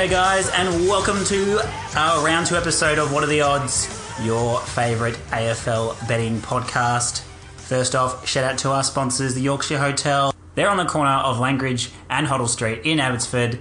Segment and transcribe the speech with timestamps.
[0.00, 1.60] G'day, guys, and welcome to
[1.94, 3.86] our round two episode of What Are the Odds,
[4.22, 7.20] your favourite AFL betting podcast.
[7.58, 10.34] First off, shout out to our sponsors, the Yorkshire Hotel.
[10.54, 13.58] They're on the corner of Langridge and Hoddle Street in Abbotsford,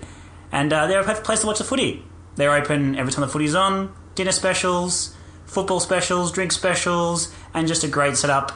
[0.50, 2.06] and uh, they're a perfect place to watch the footy.
[2.38, 5.14] They're open every time the footy's on, dinner specials,
[5.46, 8.54] football specials, drink specials, and just a great setup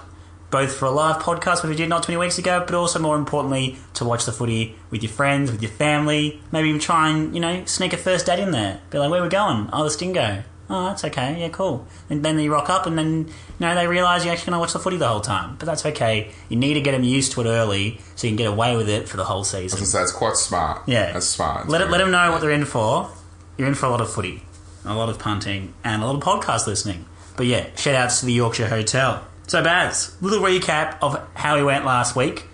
[0.54, 3.16] both for a live podcast, which we did not 20 weeks ago, but also more
[3.16, 6.40] importantly, to watch the footy with your friends, with your family.
[6.52, 8.80] Maybe even try and, you know, sneak a first date in there.
[8.92, 9.68] Be like, where we going?
[9.74, 10.44] Oh, the Stingo.
[10.70, 11.42] Oh, that's okay.
[11.42, 11.88] Yeah, cool.
[12.08, 14.60] And then they rock up, and then, you know, they realise you're actually going to
[14.60, 15.56] watch the footy the whole time.
[15.58, 16.32] But that's okay.
[16.50, 18.90] You need to get them used to it early so you can get away with
[18.90, 19.84] it for the whole season.
[19.84, 20.88] So that's quite smart.
[20.88, 21.14] Yeah.
[21.14, 21.68] That's smart.
[21.68, 23.10] Let, it, let them know what they're in for.
[23.58, 24.44] You're in for a lot of footy,
[24.86, 27.08] a lot of punting, and a lot of podcast listening.
[27.38, 29.26] But yeah, shout outs to the Yorkshire Hotel.
[29.48, 32.46] So, Baz, little recap of how we went last week.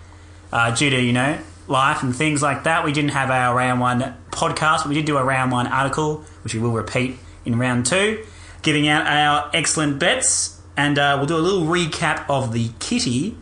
[0.52, 1.38] Uh, due to, you know,
[1.68, 5.04] life and things like that, we didn't have our round one podcast, but we did
[5.06, 8.24] do a round one article, which we will repeat in round two,
[8.62, 10.60] giving out our excellent bets.
[10.76, 13.36] And uh, we'll do a little recap of the kitty.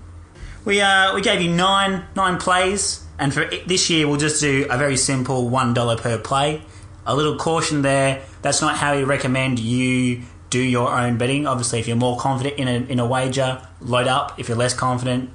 [0.65, 4.67] We, uh, we gave you nine, nine plays, and for this year, we'll just do
[4.69, 6.63] a very simple $1 per play.
[7.07, 11.47] A little caution there, that's not how we recommend you do your own betting.
[11.47, 14.39] Obviously, if you're more confident in a, in a wager, load up.
[14.39, 15.31] If you're less confident,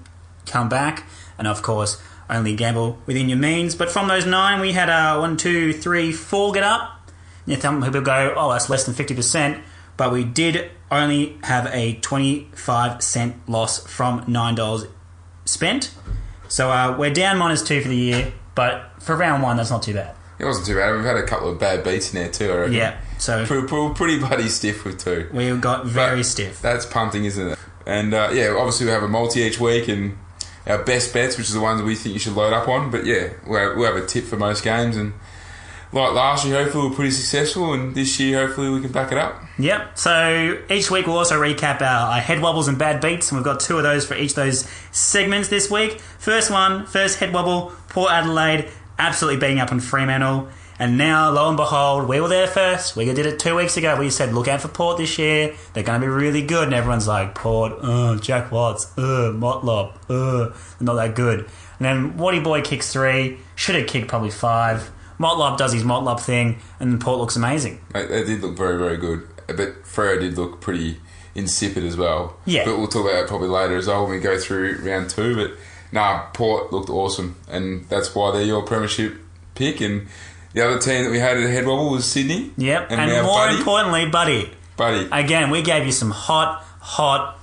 [0.45, 1.05] come back.
[1.37, 3.75] And of course, only gamble within your means.
[3.75, 7.11] But from those nine, we had a one, two, three, four get up.
[7.45, 9.61] You know, some people go, oh, that's less than 50%.
[9.97, 14.87] But we did only have a 25 cent loss from $9
[15.45, 15.93] spent.
[16.47, 18.33] So uh, we're down minus two for the year.
[18.55, 20.15] But for round one, that's not too bad.
[20.39, 20.95] It wasn't too bad.
[20.95, 22.51] We've had a couple of bad beats in there too.
[22.51, 22.73] I reckon.
[22.73, 23.01] Yeah.
[23.23, 25.29] So Pretty, pretty, pretty bloody stiff with two.
[25.31, 26.61] we got very But stiff.
[26.61, 27.59] That's punting, isn't it?
[27.85, 30.17] And uh, yeah, obviously we have a multi each week and
[30.67, 32.91] our best bets, which is the ones we think you should load up on.
[32.91, 34.97] But yeah, we'll have, we'll have a tip for most games.
[34.97, 35.13] And
[35.93, 37.71] like last year, hopefully we're pretty successful.
[37.71, 39.41] And this year, hopefully we can back it up.
[39.57, 39.97] Yep.
[39.97, 43.45] So each week we'll also recap our, our head wobbles and bad beats, and we've
[43.45, 46.01] got two of those for each of those segments this week.
[46.19, 48.69] First one, first head wobble, Port Adelaide
[48.99, 50.49] absolutely beating up on Fremantle.
[50.79, 52.95] And now, lo and behold, we were there first.
[52.95, 53.95] We did it two weeks ago.
[53.97, 55.55] We said, look out for Port this year.
[55.73, 56.65] They're going to be really good.
[56.65, 61.41] And everyone's like, Port, uh, Jack Watts, uh, Motlop, uh, they're not that good.
[61.79, 63.37] And then Waddy Boy kicks three.
[63.55, 64.91] Should have kicked probably five.
[65.19, 67.79] Motlop does his Motlop thing, and Port looks amazing.
[67.93, 69.27] They, did look very, very good.
[69.47, 70.99] But Freo did look pretty
[71.35, 72.37] insipid as well.
[72.45, 72.65] Yeah.
[72.65, 75.35] But we'll talk about it probably later as well when we go through round two.
[75.35, 75.57] But
[75.91, 77.35] nah, Port looked awesome.
[77.49, 79.15] And that's why they're your premiership
[79.55, 79.81] pick.
[79.81, 80.07] And
[80.53, 82.51] the other team that we had at head wobble was Sydney.
[82.57, 82.87] Yep.
[82.91, 84.51] And, our more buddy, importantly, Buddy.
[84.77, 85.07] buddy.
[85.11, 87.39] Again, we gave you some hot, hot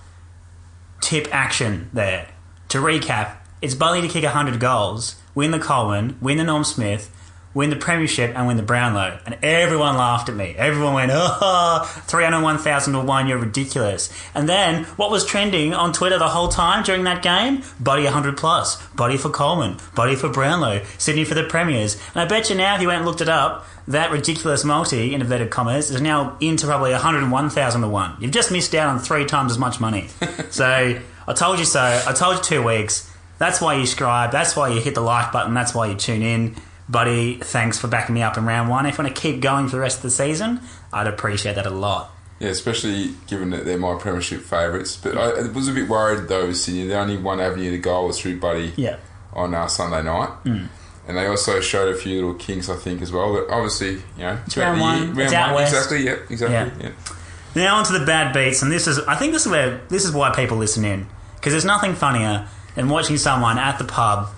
[1.00, 2.28] tip action there.
[2.68, 7.10] To recap, it's Buddy to kick 100 goals, win the Coleman, win the Norm Smith,
[7.52, 9.18] win the Premiership, and win the Brownlow.
[9.26, 10.54] And everyone laughed at me.
[10.56, 14.08] Everyone went, oh, 301,000 to 1, you're ridiculous.
[14.34, 17.62] And then, what was trending on Twitter the whole time during that game?
[17.80, 21.96] Buddy 100 plus, Buddy for Coleman, Buddy for Brownlow, Sydney for the Premiers.
[22.14, 25.12] And I bet you now, if you went and looked it up, that ridiculous multi,
[25.12, 28.16] in inverted commas, is now into probably 101,000 to 1.
[28.20, 30.08] You've just missed out on three times as much money.
[30.50, 31.80] so, I told you so.
[31.80, 33.10] I told you two weeks.
[33.38, 34.32] That's why you subscribe.
[34.32, 35.54] That's why you hit the like button.
[35.54, 36.56] That's why you tune in.
[36.90, 38.84] Buddy, thanks for backing me up in round one.
[38.86, 40.60] If you want to keep going for the rest of the season,
[40.92, 42.10] I'd appreciate that a lot.
[42.40, 44.96] Yeah, especially given that they're my premiership favourites.
[44.96, 46.86] But I, I was a bit worried though, with Sydney.
[46.86, 48.96] The only one avenue to goal was through Buddy Yeah.
[49.32, 50.30] on uh, Sunday night.
[50.44, 50.64] Hmm.
[51.06, 53.32] And they also showed a few little kinks, I think, as well.
[53.34, 54.98] But obviously, you know, It's round the one.
[55.16, 55.74] year- It's round out one, west.
[55.74, 56.04] exactly.
[56.04, 56.82] Yep, exactly.
[56.84, 56.90] Yeah.
[56.90, 57.62] Yeah.
[57.66, 60.04] Now on to the bad beats, and this is I think this is where this
[60.04, 64.28] is why people listen in because there's nothing funnier than watching someone at the pub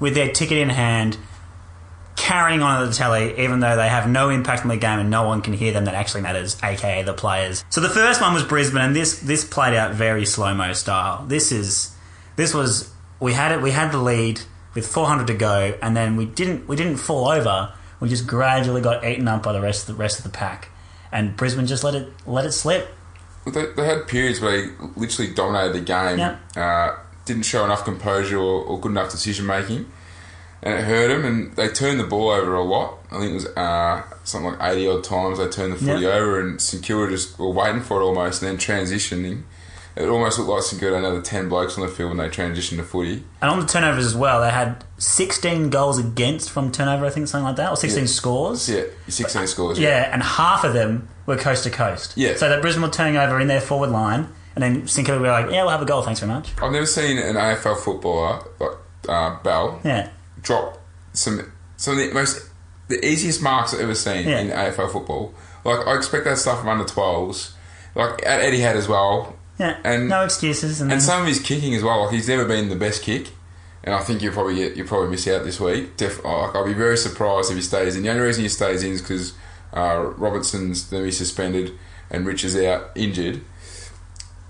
[0.00, 1.16] with their ticket in hand,
[2.16, 5.10] carrying on at the telly, even though they have no impact on the game and
[5.10, 5.84] no one can hear them.
[5.84, 7.64] That actually matters, aka the players.
[7.70, 11.24] So the first one was Brisbane, and this this played out very slow mo style.
[11.26, 11.94] This is
[12.36, 14.40] this was we had it we had the lead
[14.74, 17.72] with 400 to go, and then we didn't we didn't fall over.
[18.00, 20.70] We just gradually got eaten up by the rest of the rest of the pack,
[21.10, 22.88] and Brisbane just let it let it slip.
[23.44, 26.18] They, they had periods where they literally dominated the game.
[26.18, 26.40] Yep.
[26.56, 29.90] Uh, didn't show enough composure or, or good enough decision making.
[30.62, 32.98] And it hurt them, and they turned the ball over a lot.
[33.10, 36.10] I think it was uh, something like eighty odd times they turned the footy Yeah.
[36.10, 39.42] over, and St Kilda just were waiting for it almost, and then transitioning.
[39.94, 42.28] It almost looked like St Kilda had another ten blokes on the field when they
[42.34, 43.22] transitioned to footy.
[43.42, 47.28] And on the turnovers as well, they had 16 goals against from turnover, I think,
[47.28, 48.06] something like that, or 16 Yeah.
[48.08, 48.70] scores.
[48.70, 49.78] Yeah, sixteen scores.
[49.78, 52.14] Yeah, and half of them were coast to coast.
[52.16, 52.36] Yeah.
[52.36, 55.28] So that Brisbane were turning over in their forward line, and then St Kilda were
[55.28, 56.48] like, yeah, we'll have a goal, thanks very much.
[56.62, 58.70] I've never seen an AFL footballer like
[59.10, 60.08] uh, Bell Yeah.
[60.42, 60.78] Drop
[61.12, 62.48] some some of the most
[62.88, 64.40] the easiest marks I've ever seen Yeah.
[64.40, 65.34] in AFL football.
[65.64, 67.54] Like I expect that stuff from under twelves.
[67.94, 69.36] Like at Eddie had as well.
[69.58, 69.76] Yeah.
[69.84, 70.80] And- no excuses.
[70.80, 72.04] And, And some of his kicking as well.
[72.04, 73.28] Like he's never been the best kick,
[73.84, 75.96] and I think you'll probably get you will probably miss out this week.
[75.96, 78.02] Def- like, I'll be very surprised if he stays in.
[78.02, 79.34] The only reason he stays in is because
[79.74, 81.72] uh, Robertson's going to be suspended
[82.10, 83.40] and Rich is out injured.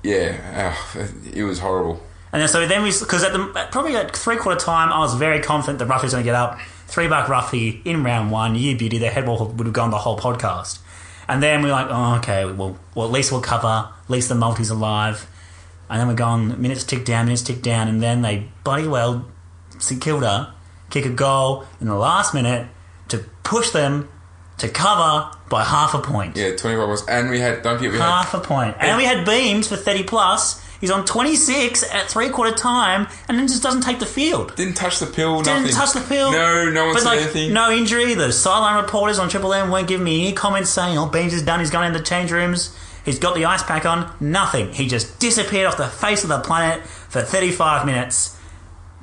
[0.03, 2.01] Yeah, uh, it was horrible.
[2.33, 5.15] And then so then we, because at the probably at three quarter time, I was
[5.15, 6.59] very confident that Ruffy was going to get up.
[6.87, 9.99] Three buck Ruffy in round one, you beauty, the head ball would have gone the
[9.99, 10.79] whole podcast.
[11.29, 14.35] And then we're like, oh, okay, well, well, at least we'll cover, at least the
[14.35, 15.27] multi's alive.
[15.89, 19.27] And then we're going, minutes tick down, minutes tick down, and then they bloody well,
[19.79, 20.55] St Kilda,
[20.91, 22.69] kick a goal in the last minute
[23.09, 24.09] to push them
[24.59, 26.37] to cover by half a point.
[26.37, 28.77] Yeah, twenty five was, and we had don't forget we had Half a point.
[28.79, 30.65] And we had Beams for 30 plus.
[30.83, 34.55] He's on 26 at three quarter time and then just doesn't take the field.
[34.57, 35.41] didn't touch the pill.
[35.41, 35.77] Didn't nothing.
[35.77, 36.33] touch the field.
[36.35, 37.53] No, no one But said like, anything.
[37.55, 38.13] no injury.
[38.15, 41.43] The sideline reporters on Triple M weren't giving me any comments saying, oh, Beams is
[41.45, 41.61] done.
[41.61, 42.77] He's gone in the change rooms.
[43.05, 44.13] He's got the ice pack on.
[44.21, 44.73] Nothing.
[44.73, 48.37] He just disappeared off the face of the planet for 35 minutes.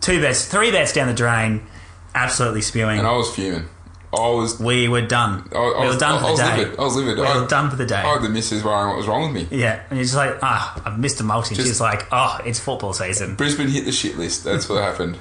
[0.01, 1.65] Two bets, three bets down the drain.
[2.13, 2.97] Absolutely spewing.
[2.99, 3.67] And I was fuming.
[4.11, 4.59] I was.
[4.59, 5.47] we were done.
[5.53, 6.57] I, I we was, were done I, for I was the day.
[6.57, 6.79] livid.
[6.79, 7.17] I was livid.
[7.17, 7.95] We I, were done for the day.
[7.95, 9.57] I had the missus worrying what was wrong with me.
[9.57, 11.55] Yeah, and you're just like, ah, I've missed a multi.
[11.55, 13.35] Just- She's like, oh, it's football season.
[13.35, 14.43] Brisbane hit the shit list.
[14.43, 15.17] That's what happened.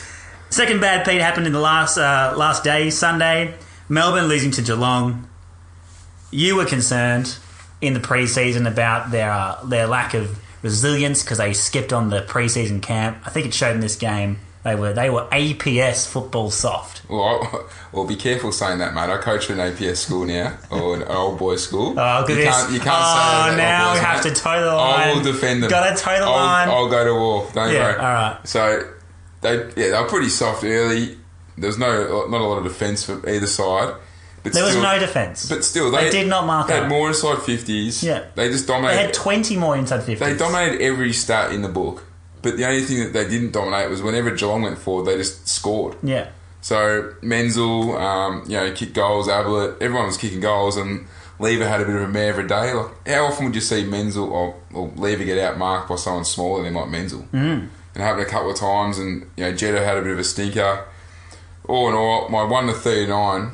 [0.50, 3.54] Second bad Pete happened in the last uh, last day, Sunday.
[3.88, 5.28] Melbourne losing to Geelong.
[6.30, 7.36] You were concerned
[7.80, 12.22] in the preseason about their uh, their lack of resilience because they skipped on the
[12.22, 13.18] preseason camp.
[13.24, 14.38] I think it showed in this game.
[14.64, 17.02] They were they were APS football soft.
[17.08, 19.10] Well, well, be careful saying that, mate.
[19.10, 21.98] I coach an APS school now, or an old boys school.
[21.98, 22.36] Oh, you.
[22.44, 23.56] Can't, you can't oh, say that.
[23.56, 24.34] now we have mate.
[24.34, 25.08] to toe the line.
[25.10, 25.70] I will defend them.
[25.70, 26.68] Gotta toe the I'll, line.
[26.68, 27.48] I'll go to war.
[27.52, 27.94] Don't Yeah, worry.
[27.96, 28.38] all right.
[28.44, 28.92] So
[29.40, 31.18] they, yeah, they were pretty soft early.
[31.58, 33.94] There was no, not a lot of defence for either side.
[34.44, 35.48] But There was no defence.
[35.48, 36.82] But still, They they, did not mark They up.
[36.84, 38.02] had more inside fifties.
[38.02, 38.24] Yeah.
[38.36, 38.98] they just dominated.
[38.98, 40.18] They had 20 more inside 50s.
[40.18, 42.04] They dominated every stat in the book.
[42.42, 45.46] But the only thing that they didn't dominate was whenever Geelong went forward, they just
[45.48, 45.96] scored.
[46.02, 46.28] Yeah.
[46.60, 49.28] So Menzel, um, you know, kicked goals.
[49.28, 51.06] Ablett, everyone was kicking goals, and
[51.38, 52.72] Lever had a bit of a mare every day.
[52.72, 56.24] Like, how often would you see Menzel or, or Lever get out marked by someone
[56.24, 57.26] smaller than like Menzel?
[57.32, 57.68] Mm.
[57.94, 60.24] It happened a couple of times, and you know, Jetta had a bit of a
[60.24, 60.84] stinker.
[61.68, 63.52] All in all, my one to thirty nine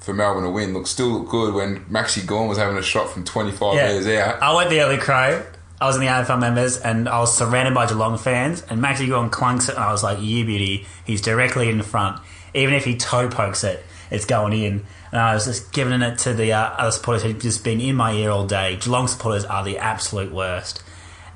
[0.00, 3.10] for Melbourne to win looked still looked good when Maxi Gawn was having a shot
[3.10, 3.88] from twenty five Yeah.
[3.88, 4.40] metres out.
[4.42, 5.44] I went the early crow.
[5.80, 9.08] I was in the AFL members and I was surrounded by Geelong fans and Maxi
[9.08, 12.20] Gawn clunks it and I was like, you beauty, he's directly in front.
[12.54, 14.86] Even if he toe pokes it, it's going in.
[15.12, 17.94] And I was just giving it to the uh, other supporters who'd just been in
[17.94, 18.76] my ear all day.
[18.76, 20.82] Geelong supporters are the absolute worst.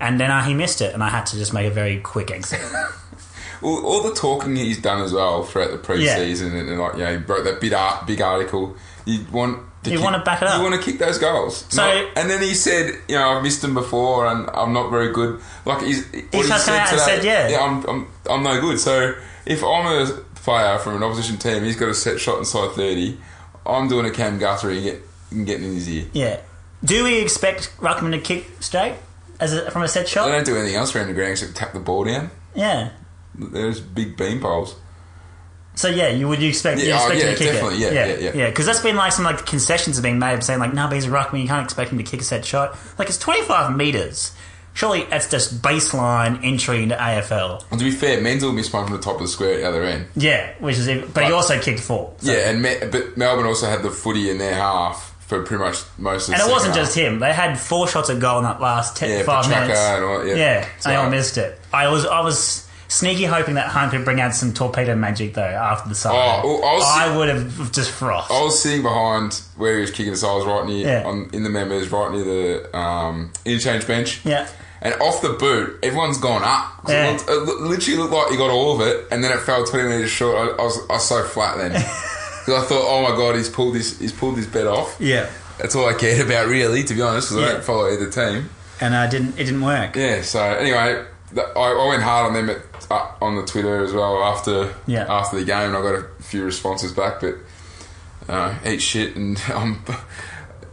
[0.00, 2.30] And then uh, he missed it and I had to just make a very quick
[2.30, 2.60] exit.
[3.62, 7.00] Well, all the talking he's done as well throughout the pre-season, and, and like you
[7.00, 8.74] know, he wrote that big art, big article.
[9.04, 10.58] You want to You kick- wanna back it up.
[10.58, 11.64] You want to kick those goals.
[11.70, 14.90] So- Not- and then he said, you know, I've missed them before, and I'm not
[14.90, 15.40] very good.
[15.64, 17.58] Like he's, what he out and said, yeah.
[17.60, 18.78] I'm, I'm, I'm no good.
[18.78, 19.14] So
[19.46, 23.18] if I'm a player from an opposition team, he's got a set shot inside thirty.
[23.64, 26.06] I'm doing a Cam Guthrie and, get, and getting in his ear.
[26.12, 26.40] yeah.
[26.82, 28.94] Do we expect Ruckman to kick straight
[29.38, 30.24] as a, from a set shot?
[30.26, 32.30] They don't do anything else around the ground except tap the ball down.
[32.54, 32.90] Yeah.
[33.34, 34.76] There's big beam poles.
[35.80, 37.52] So yeah, you would you expect you Yeah, oh, expect yeah, him oh, to kick
[37.54, 37.92] definitely, it?
[37.94, 38.50] yeah, yeah, yeah.
[38.50, 41.06] Because that's been like some like concessions are being made, saying like, no, but he's
[41.06, 42.76] a ruckman, you can't expect him to kick a set shot.
[42.98, 44.32] Like it's twenty five meters.
[44.74, 47.64] Surely that's just baseline entry into AFL.
[47.70, 49.68] And to be fair, Menzel missed one from the top of the square at the
[49.68, 50.06] other end.
[50.14, 52.12] Yeah, which is even, but he But- also kicked four.
[52.18, 55.64] So- Yeah, and Me- but Melbourne also had the footy in their half for pretty
[55.64, 57.18] much most of the and it wasn't second just him.
[57.20, 59.80] They had four shots at goal in that last ten, Yeah, five Petracca minutes.
[59.80, 60.34] and all- yeah.
[60.36, 61.58] yeah, So- they all missed it.
[61.72, 65.42] I was I was sneaky hoping that Hunt could bring out some torpedo magic though
[65.42, 66.12] after the side.
[66.44, 68.30] Oh, I was- I would have just frothed.
[68.30, 71.06] I was sitting behind where he was kicking, the I was right near Yeah.
[71.08, 74.20] on, in the members, right near the um, interchange bench.
[74.24, 74.46] Yeah.
[74.82, 76.88] And off the boot, everyone's gone up.
[76.88, 77.14] Yeah.
[77.14, 77.28] It,
[77.60, 80.36] literally looked like he got all of it, and then it fell twenty meters short.
[80.36, 83.50] I, I was I was so flat then because I thought, oh my god, he's
[83.50, 84.96] pulled this he's pulled this bet off.
[84.98, 85.28] yeah,
[85.58, 88.48] That's all I cared about, really, to be honest, because I don't follow either team.
[88.80, 89.96] and uh, didn't it didn't work?
[89.96, 90.22] Yeah.
[90.22, 91.04] So anyway,
[91.36, 92.58] I, I went hard on them at,
[92.90, 95.06] uh, on the Twitter as well after Yeah.
[95.08, 95.74] after the game.
[95.74, 97.34] and I got a few responses back, but
[98.28, 99.16] uh, eat shit.
[99.16, 99.84] And I'm,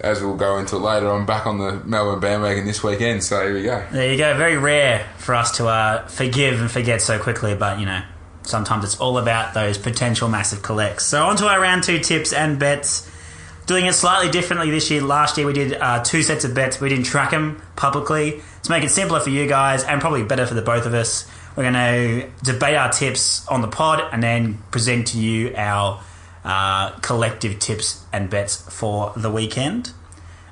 [0.01, 3.23] as we'll go into it later, I'm back on the Melbourne bandwagon this weekend.
[3.23, 3.83] So here we go.
[3.91, 4.35] There you go.
[4.37, 8.01] Very rare for us to uh, forgive and forget so quickly, but you know,
[8.43, 11.05] sometimes it's all about those potential massive collects.
[11.05, 13.09] So on to our round two tips and bets.
[13.67, 15.01] Doing it slightly differently this year.
[15.01, 16.79] Last year we did uh, two sets of bets.
[16.79, 20.47] We didn't track them publicly to make it simpler for you guys and probably better
[20.47, 21.29] for the both of us.
[21.55, 26.01] We're going to debate our tips on the pod and then present to you our
[26.45, 29.91] uh, collective tips and bets for the weekend.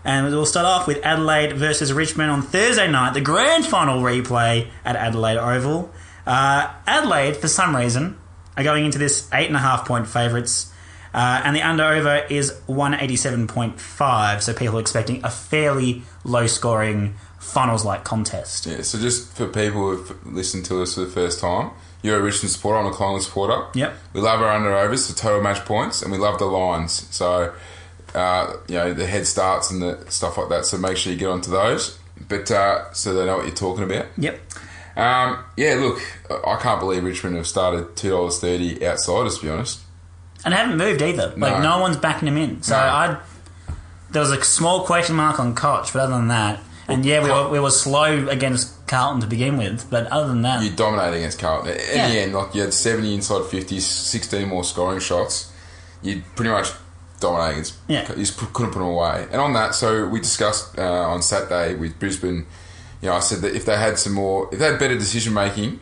[0.04, 4.68] And we'll start off with Adelaide versus Richmond on Thursday night, the grand final replay
[4.84, 5.90] at Adelaide Oval.
[6.28, 8.18] Uh, Adelaide, for some reason,
[8.58, 10.74] are going into this eight and a half point favourites,
[11.16, 14.44] uh, and the under over is one eighty seven point five.
[14.44, 18.66] So people are expecting a fairly low scoring finals like contest.
[18.66, 18.82] Yeah.
[18.82, 22.52] So just for people who've listened to us for the first time, you're a Richmond
[22.52, 22.80] supporter.
[22.80, 23.66] I'm a Collingwood supporter.
[23.74, 23.94] Yep.
[24.14, 27.08] We love our under overs, the total match points, and we love the lines.
[27.12, 27.54] So,
[28.14, 30.66] uh, you know, the head starts and the stuff like that.
[30.66, 31.98] So make sure you get onto those.
[32.28, 34.08] But uh, so they know what you're talking about.
[34.18, 34.40] Yep.
[34.98, 39.38] Um, yeah, look, I can't believe Richmond have started two dollars thirty outsiders.
[39.38, 39.82] To be honest,
[40.46, 41.34] And they haven't moved either.
[41.36, 41.76] Like No.
[41.76, 42.62] no one's backing him in.
[42.64, 42.80] So No.
[42.82, 43.18] I
[44.12, 47.30] there was a small question mark on Koch, but other than that, and yeah, we
[47.30, 49.90] were, we were slow against Carlton to begin with.
[49.90, 51.72] But other than that, you dominated against Carlton.
[51.74, 52.10] In Yeah.
[52.10, 55.52] the end, like you had seventy inside fifties, sixteen more scoring shots.
[56.04, 56.72] You pretty much
[57.20, 57.74] dominated against.
[57.88, 58.08] Yeah.
[58.12, 59.26] You just couldn't put them away.
[59.32, 62.46] And on that, so we discussed uh, on Saturday with Brisbane.
[63.02, 65.34] You know, I said that if they had some more, if they had better decision
[65.34, 65.80] making,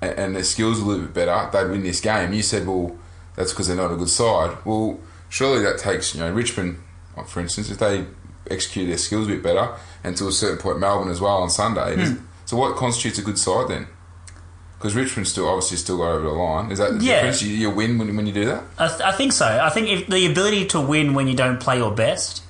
[0.00, 2.32] and, and their skills a little bit better, they'd win this game.
[2.32, 2.96] You said, well,
[3.36, 4.56] that's because they're not a good side.
[4.64, 4.98] Well,
[5.28, 6.78] surely that takes you know Richmond,
[7.26, 8.06] for instance, if they
[8.50, 9.74] execute their skills a bit better,
[10.04, 11.96] and to a certain point Melbourne as well on Sunday.
[11.96, 12.24] does- hmm.
[12.44, 13.86] So what constitutes a good side then?
[14.76, 16.70] Because Richmond still obviously still go over the line.
[16.72, 17.14] Is that the Yeah.
[17.14, 17.42] difference?
[17.42, 18.64] You, you win when, when you do that.
[18.78, 19.46] I, th- I think so.
[19.46, 22.42] I think if the ability to win when you don't play your best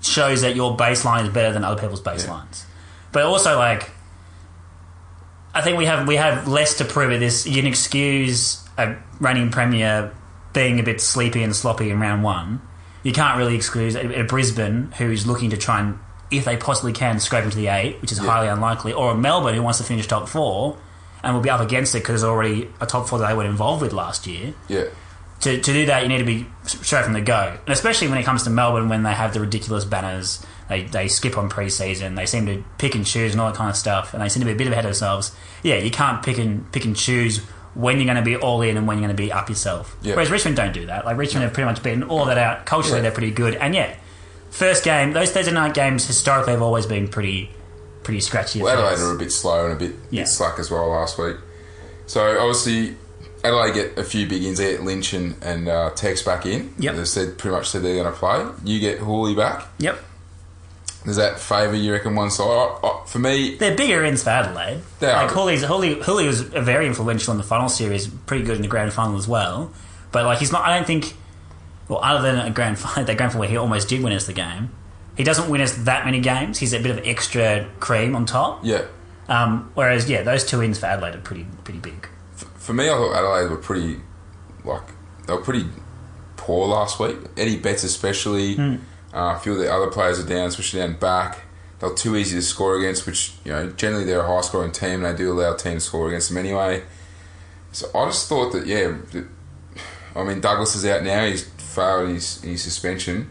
[0.00, 2.64] shows that your baseline is better than other people's baselines.
[3.12, 3.90] But also, like,
[5.54, 7.46] I think we have we have less to prove at this.
[7.46, 10.14] You can excuse a reigning premier
[10.52, 12.60] being a bit sleepy and sloppy in round one.
[13.02, 15.98] You can't really excuse a, a Brisbane who's looking to try and,
[16.30, 19.54] if they possibly can, scrape into the eight, which is highly unlikely, or a Melbourne
[19.54, 20.78] who wants to finish top four
[21.22, 23.44] and will be up against it because there's already a top four that they were
[23.44, 24.84] involved with last year Yeah.
[25.40, 27.56] to, to do that, you need to be straight from the go.
[27.66, 31.08] And especially when it comes to Melbourne, when they have the ridiculous banners, they, they
[31.08, 34.14] skip on pre-season, they seem to pick and choose and all that kind of stuff,
[34.14, 35.34] and they seem to be a bit ahead of themselves.
[35.62, 37.40] Yeah, you can't pick and pick and choose
[37.74, 39.96] when you're going to be all in and when you're going to be up yourself.
[40.02, 40.14] Yeah.
[40.14, 41.04] Whereas Richmond don't do that.
[41.04, 42.66] Like Richmond have pretty much beaten all of that out.
[42.66, 43.02] Culturally, Yeah.
[43.02, 43.94] they're pretty good, and yeah,
[44.50, 47.50] first game, those Thursday night games historically have always been pretty
[48.04, 48.60] pretty scratchy.
[48.62, 48.76] Well.
[48.86, 50.22] Adelaide are a bit slow and a bit, Yeah.
[50.22, 51.36] bit slack as well last week.
[52.06, 52.96] So obviously,
[53.42, 54.58] Adelaide get a few big ins.
[54.58, 56.74] They get Lynch and, and uh, Tex back in.
[56.78, 56.96] Yep.
[56.96, 58.46] They've said pretty much said they're going to play.
[58.62, 59.66] You get Houli back.
[59.78, 59.98] Yep,
[61.04, 62.46] Does that favour you reckon one side?
[62.48, 64.80] I, I, for me, They're bigger ins for Adelaide.
[65.00, 65.26] They are.
[65.26, 68.68] Like Houli's, Houli, Houli was very influential in the final series, pretty good in the
[68.68, 69.70] grand final as well.
[70.12, 70.64] But like he's not.
[70.66, 71.14] I don't think.
[71.88, 74.26] Well, other than a grand final, that grand final where he almost did win us
[74.26, 74.70] the game,
[75.16, 76.58] he doesn't win us that many games.
[76.58, 78.60] He's a bit of extra cream on top.
[78.64, 78.86] yeah.
[79.28, 82.08] Um, whereas yeah, those two ins for Adelaide are pretty pretty big.
[82.56, 84.00] For me, I thought Adelaide were pretty,
[84.64, 84.82] like
[85.26, 85.66] they were pretty
[86.36, 87.16] poor last week.
[87.36, 88.56] Eddie Betts especially.
[88.56, 88.76] Hmm.
[89.14, 91.42] Uh, a few of the other players are down, especially down back.
[91.78, 95.04] They're too easy to score against, which you know generally they're a high scoring team.
[95.04, 96.82] And they do allow teams to score against them anyway.
[97.70, 98.96] So I just thought that yeah,
[100.16, 101.26] I mean Douglas is out now.
[101.26, 103.30] He's failed his, his suspension.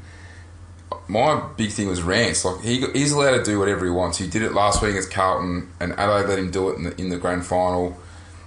[1.07, 2.45] My big thing was Rance.
[2.45, 4.17] Like he he's allowed to do whatever he wants.
[4.17, 7.01] He did it last week against Carlton, and Adelaide let him do it in the,
[7.01, 7.97] in the grand final.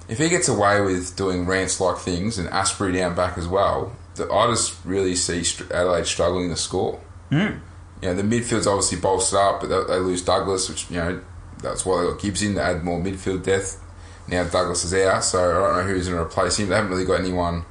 [0.08, 3.94] If he gets away with doing Rance like things and Astbury down back as well,
[4.14, 7.00] that I just really see Adelaide struggling to score.
[7.30, 7.60] Mm.
[8.02, 11.20] You know, the midfield's obviously bolstered up, but they, they lose Douglas, which you know
[11.62, 13.82] that's why they got Gibbs in to add more midfield depth.
[14.28, 16.68] Now Douglas is out, so I don't know who's going to replace him.
[16.68, 17.64] They haven't really got anyone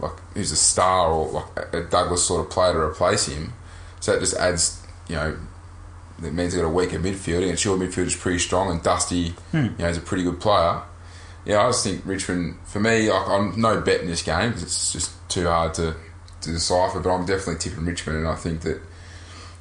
[0.00, 3.52] like who's a star or like a Douglas sort of player to replace him.
[4.00, 5.36] So that just adds, you know,
[6.18, 7.48] it means they've got a weaker midfield.
[7.48, 10.82] And your midfield is pretty strong, and Dusty, you know, is a pretty good player.
[11.44, 14.62] Yeah, I just think Richmond, for me, like, I'm no bet in this game because
[14.62, 15.96] it's just too hard to,
[16.42, 17.00] to decipher.
[17.00, 18.80] But I'm definitely tipping Richmond, and I think that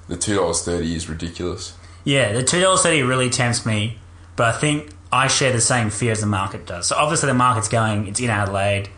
[0.07, 1.75] the two dollars thirty is ridiculous.
[2.03, 3.97] Yeah, the two dollars thirty really tempts me,
[4.35, 6.88] but I think I share the same fear as the market does.
[6.88, 8.07] So obviously the market's going.
[8.07, 8.89] It's in Adelaide.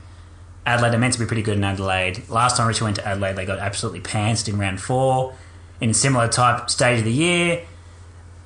[0.66, 2.30] Adelaide are meant to be pretty good in Adelaide.
[2.30, 5.36] Last time Richard went to Adelaide, they got absolutely pantsed in round four,
[5.82, 7.64] in a similar type stage of the year.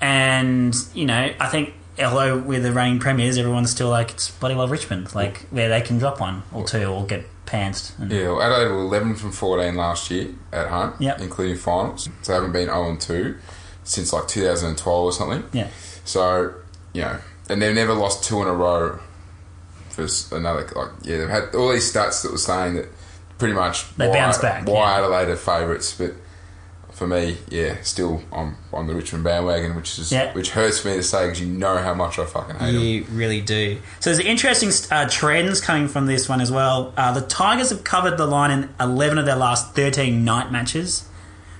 [0.01, 4.55] And you know, I think although we're the reigning premiers, everyone's still like it's bloody
[4.55, 7.97] well Richmond, like where they can drop one or two or get pantsed.
[7.99, 11.21] And, Yeah, well, Adelaide were 11 from 14 last year at home, Yep.
[11.21, 12.07] including finals.
[12.21, 13.35] So they haven't been 0 2
[13.83, 15.43] since like 2012 or something.
[15.53, 15.67] yeah,
[16.05, 16.53] So,
[16.93, 17.17] you know,
[17.49, 18.99] and they've never lost two in a row
[19.89, 22.87] for another, like, yeah, they've had all these stats that were saying that
[23.39, 24.97] pretty much They why, bounced back, why yeah.
[25.05, 26.13] Adelaide are favourites, but
[26.97, 30.33] for me, yeah, still I'm on the Richmond bandwagon, which is Yeah.
[30.33, 32.81] which hurts me to say because you know how much I fucking hate them.
[32.81, 33.77] you really do.
[33.99, 36.93] So there's interesting uh, trends coming from this one as well.
[36.97, 41.07] Uh, the Tigers have covered the line in 11 of their last 13 night matches.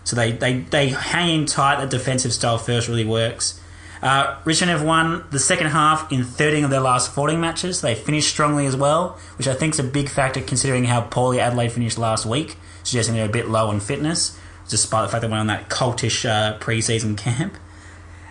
[0.04, 1.80] So they, they, they hang in tight.
[1.82, 3.60] That defensive style first really works.
[4.02, 7.82] Uh, Richmond have won the second half in 13 of their last 14 matches.
[7.82, 11.40] They finished strongly as well, which I think is a big factor considering how poorly
[11.40, 14.37] Adelaide finished last week, suggesting they're a bit low on fitness,
[14.68, 17.56] despite the fact they went on that cultish uh, pre-season camp.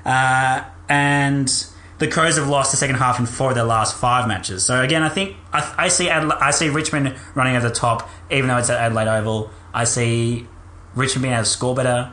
[0.05, 1.67] Uh, and
[1.99, 4.65] the Crows have lost the second half in four of their last five matches.
[4.65, 8.49] So again, I think I, I see I see Richmond running at the top, even
[8.49, 9.51] though it's at Adelaide Oval.
[9.73, 10.47] I see
[10.95, 12.13] Richmond being able to score better,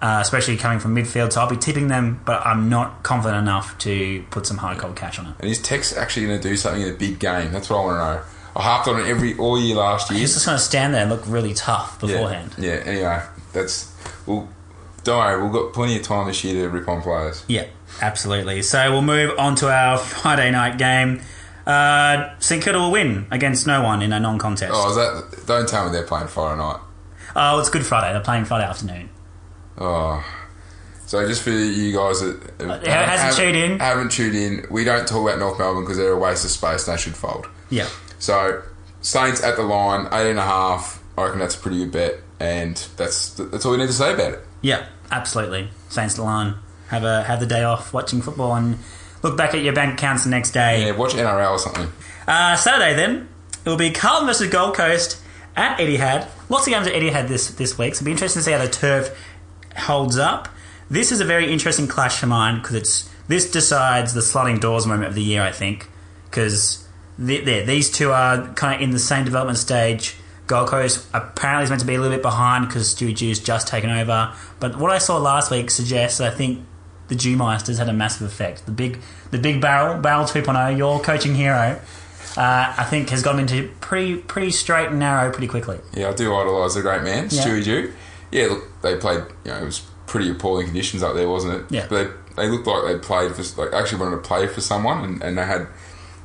[0.00, 1.32] uh, especially coming from midfield.
[1.32, 4.96] So I'll be tipping them, but I'm not confident enough to put some hard cold
[4.96, 5.34] cash on it.
[5.40, 7.52] And is Tex actually going to do something in a big game?
[7.52, 8.31] That's what I want to know.
[8.54, 10.20] I harped on it every all year last year.
[10.20, 12.54] He's just going to stand there and look really tough beforehand.
[12.58, 12.82] Yeah, yeah.
[12.86, 13.92] Anyway, that's
[14.26, 14.48] well.
[15.04, 17.44] Don't worry, we've got plenty of time this year to rip on players.
[17.48, 17.66] Yeah,
[18.00, 18.62] absolutely.
[18.62, 21.20] So we'll move on to our Friday night game.
[21.66, 24.72] Uh, St Kilda will win against no one in a non-contest.
[24.74, 25.46] Oh, is that?
[25.46, 26.78] Don't tell me they're playing Friday night.
[27.34, 28.12] Oh, it's Good Friday.
[28.12, 29.08] They're playing Friday afternoon.
[29.78, 30.24] Oh,
[31.06, 33.78] so just for you guys that Uh, hasn't tuned in.
[33.80, 36.86] haven't tuned in, we don't talk about North Melbourne because they're a waste of space.
[36.86, 37.46] and They should fold.
[37.70, 37.86] Yeah.
[38.22, 38.62] So
[39.00, 41.02] Saints at the line, eight and a half.
[41.18, 44.14] I reckon that's a pretty good bet, and that's that's all we need to say
[44.14, 44.40] about it.
[44.60, 45.68] Yeah, absolutely.
[45.88, 46.54] Saints to line.
[46.88, 48.78] Have a have the day off watching football and
[49.22, 50.86] look back at your bank accounts the next day.
[50.86, 51.88] Yeah, watch NRL or something.
[52.28, 53.28] Uh, Saturday then
[53.64, 55.20] it will be Carlton versus Gold Coast
[55.56, 56.28] at Etihad.
[56.48, 58.64] Lots of games at Etihad this this week, so it'll be interesting to see how
[58.64, 59.18] the turf
[59.76, 60.48] holds up.
[60.88, 64.86] This is a very interesting clash for mine because it's this decides the sliding doors
[64.86, 65.42] moment of the year.
[65.42, 65.88] I think
[66.30, 66.81] because
[67.18, 70.16] the, the, these two are kind of in the same development stage.
[70.46, 73.68] Gold Coast apparently is meant to be a little bit behind because Stewie Dew's just
[73.68, 74.32] taken over.
[74.60, 76.64] But what I saw last week suggests I think
[77.08, 78.66] the Dewmeisters had a massive effect.
[78.66, 78.98] The big,
[79.30, 81.80] the big barrel, barrel 2.0, your coaching hero,
[82.36, 85.78] uh, I think has gone into pretty, pretty straight and narrow pretty quickly.
[85.94, 87.42] Yeah, I do idolise the great man, Yeah.
[87.44, 87.92] Stewie Dew.
[88.30, 89.22] Yeah, look, they played.
[89.44, 91.66] You know, it was pretty appalling conditions up there, wasn't it?
[91.70, 91.86] Yeah.
[91.88, 95.04] But they, they looked like they played for, like, actually wanted to play for someone,
[95.04, 95.66] and, and they had,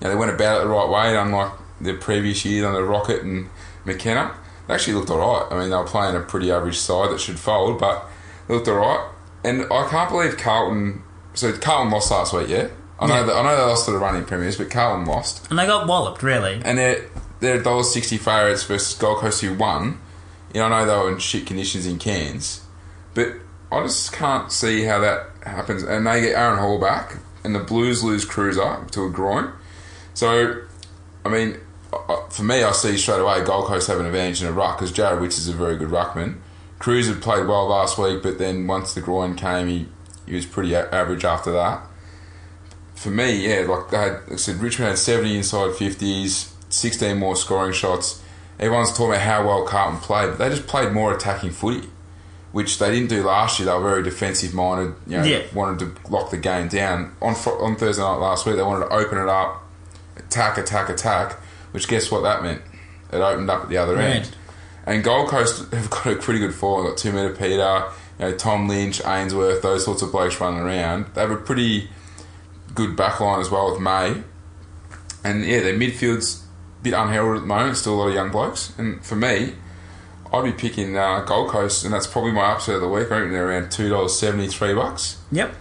[0.01, 3.49] know, they went about it the right way, unlike the previous years under Rocket and
[3.85, 4.35] McKenna.
[4.67, 5.51] They actually looked alright.
[5.51, 8.05] I mean, they were playing a pretty average side that should fold, but
[8.47, 9.09] they looked alright.
[9.43, 11.03] And I can't believe Carlton.
[11.33, 12.67] So Carlton lost last week, yeah.
[12.99, 13.23] I know Yeah.
[13.27, 15.87] that I know they lost to the running premiers, but Carlton lost And they got
[15.87, 16.59] walloped, really.
[16.65, 17.05] and they're
[17.39, 19.99] they're dollar sixty favourites versus Gold Coast who won.
[20.53, 22.61] You know, I know they were in shit conditions in Cairns,
[23.13, 23.33] but
[23.71, 25.83] I just can't see how that happens.
[25.83, 29.51] And they get Aaron Hall back, and the Blues lose Cruiser to a groin.
[30.17, 30.61] So,
[31.23, 31.57] I mean,
[32.31, 34.91] for me, I see straight away Gold Coast have an advantage in a ruck because
[34.91, 36.37] Jarrod Witts is a very good ruckman.
[36.79, 39.85] Cruiser played well last week, but then once the groin came, he,
[40.25, 41.81] he was pretty a- average after that
[42.95, 47.15] for me, yeah, like they had, like I said, Richmond had 70 inside 50s, 16
[47.15, 48.23] more scoring shots.
[48.59, 51.87] Everyone's talking about how well Carlton played, but they just played more attacking footy,
[52.53, 53.67] which they didn't do last year.
[53.67, 55.43] They were very defensive minded, you know, Yeah.
[55.53, 57.11] wanted to lock the game down.
[57.21, 59.63] On on Thursday night last week, they wanted to open it up,
[60.19, 61.33] attack, attack, attack,
[61.71, 62.61] which guess what that meant?
[63.11, 64.17] It opened up at the other Right.
[64.17, 64.29] end.
[64.85, 66.83] And Gold Coast have got a pretty good form.
[66.83, 67.83] They've got two meter Peter,
[68.19, 71.05] you know, Tom Lynch, Ainsworth, those sorts of blokes running around.
[71.13, 71.89] They have a pretty
[72.73, 74.23] good backline as well with May.
[75.23, 76.43] And yeah, their midfield's
[76.79, 78.73] a bit unheralded at the moment, still a lot of young blokes.
[78.77, 79.53] And for me,
[80.31, 83.11] I'd be picking uh, Gold Coast, and that's probably my upset of the week.
[83.11, 85.53] I reckon they're around two dollars seventy three bucks, Yep.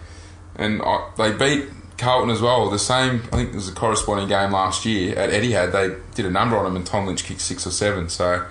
[0.57, 2.69] and I, they beat Carlton as well.
[2.71, 5.73] The same, I think, it was a corresponding game last year at Etihad.
[5.73, 8.09] They did a number on them, and Tom Lynch kicked six or seven.
[8.09, 8.47] So,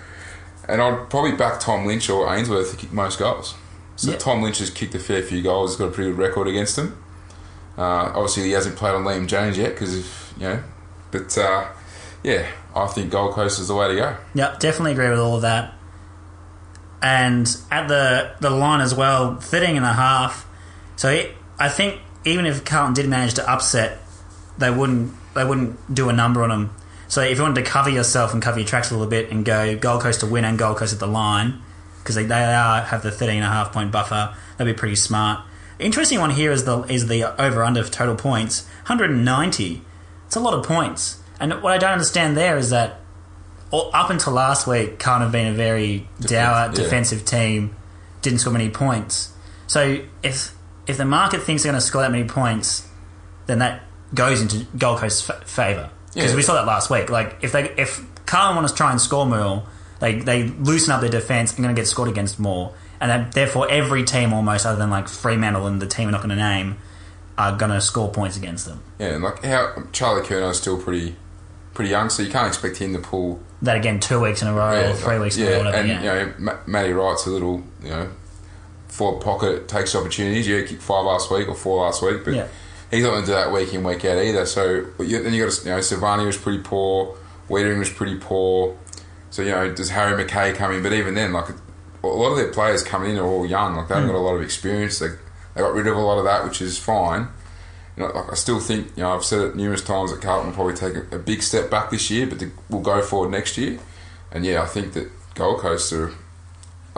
[0.68, 3.56] and I'd probably back Tom Lynch or Ainsworth to kick most goals.
[3.96, 4.18] So Yeah.
[4.18, 5.72] Tom Lynch has kicked a fair few goals.
[5.72, 7.02] He's got a pretty good record against them.
[7.78, 9.96] Uh, obviously, he hasn't played on Liam Jones yet because
[10.38, 10.64] you know,
[11.12, 11.68] but uh,
[12.24, 14.18] yeah, I think Gold Coast is the way to go.
[14.34, 15.74] Yep, definitely agree with all of that.
[17.02, 20.48] And at the the line as well, 13 and a half.
[20.96, 24.00] So it, I think even if Carlton did manage to upset,
[24.58, 26.76] they wouldn't they wouldn't do a number on them.
[27.08, 29.46] So if you wanted to cover yourself and cover your tracks a little bit and
[29.46, 31.62] go Gold Coast to win and Gold Coast at the line,
[32.00, 34.96] because they, they are have the 13 and a half point buffer, that'd be pretty
[34.96, 35.46] smart.
[35.78, 39.82] Interesting one here is the is the over under total points 190.
[40.26, 43.02] It's a lot of points, and what I don't understand there is that
[43.72, 46.72] all- up until last week, Carlton have been a very dour yeah.
[46.72, 47.76] defensive team,
[48.22, 49.34] didn't score many points.
[49.68, 50.56] So if
[50.88, 52.88] if the market thinks they're going to score that many points,
[53.48, 53.82] then that
[54.14, 56.36] goes into Gold Coast's f- favour because Yeah.
[56.36, 57.10] we saw that last week.
[57.10, 59.64] Like if they if Carlton want to try and score more,
[60.00, 63.32] they they loosen up their defence and going to get scored against more, and that,
[63.34, 66.36] therefore every team almost other than like Fremantle and the team we're not going to
[66.36, 66.78] name
[67.38, 68.82] are going to score points against them.
[69.00, 71.16] Yeah, and like how Charlie is still pretty
[71.74, 73.40] pretty young, so you can't expect him to pull.
[73.62, 75.78] That again, two weeks in a row or three weeks in yeah, a row, whatever.
[75.78, 76.20] and yeah.
[76.20, 78.10] you know Ma- Matty Wright's a little you know
[78.96, 80.48] forward pocket takes opportunities.
[80.48, 82.48] Yeah, he kicked five last week or four last week, but Yeah.
[82.92, 84.46] he's not going to do that week in week out either.
[84.46, 87.16] So you, then you got you know Silvagni was pretty poor,
[87.50, 88.76] Wiedering was pretty poor.
[89.30, 90.82] So you know does Harry McKay come in?
[90.84, 91.50] But even then, like
[92.04, 93.76] a lot of their players coming in are all young.
[93.76, 94.02] Like they Hmm.
[94.02, 95.00] haven't got a lot of experience.
[95.00, 95.10] They
[95.54, 97.28] they got rid of a lot of that, which is fine.
[97.98, 100.50] You know, like I still think you know I've said it numerous times that Carlton
[100.50, 103.32] will probably take a, a big step back this year, but they will go forward
[103.32, 103.80] next year.
[104.32, 106.12] And yeah, I think that Gold Coast are,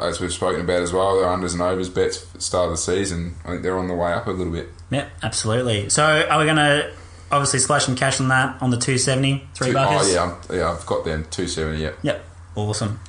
[0.01, 2.71] as we've spoken about as well, they're unders and overs bets at the start of
[2.71, 3.36] the season.
[3.45, 4.69] I think they're on the way up a little bit.
[4.91, 5.89] Yep, absolutely.
[5.89, 6.91] So are we going to
[7.31, 10.15] obviously splash some cash on that on the 270, three Two- oh, buckets?
[10.15, 11.81] oh yeah, yeah, I've got them two seventy.
[11.83, 12.99] Yeah, Yep, awesome.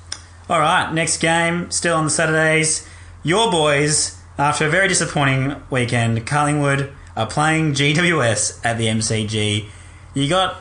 [0.48, 2.88] All right, next game, still on the Saturdays.
[3.22, 9.66] Your boys, after a very disappointing weekend, Collingwood are playing GWS at the MCG.
[10.14, 10.56] You got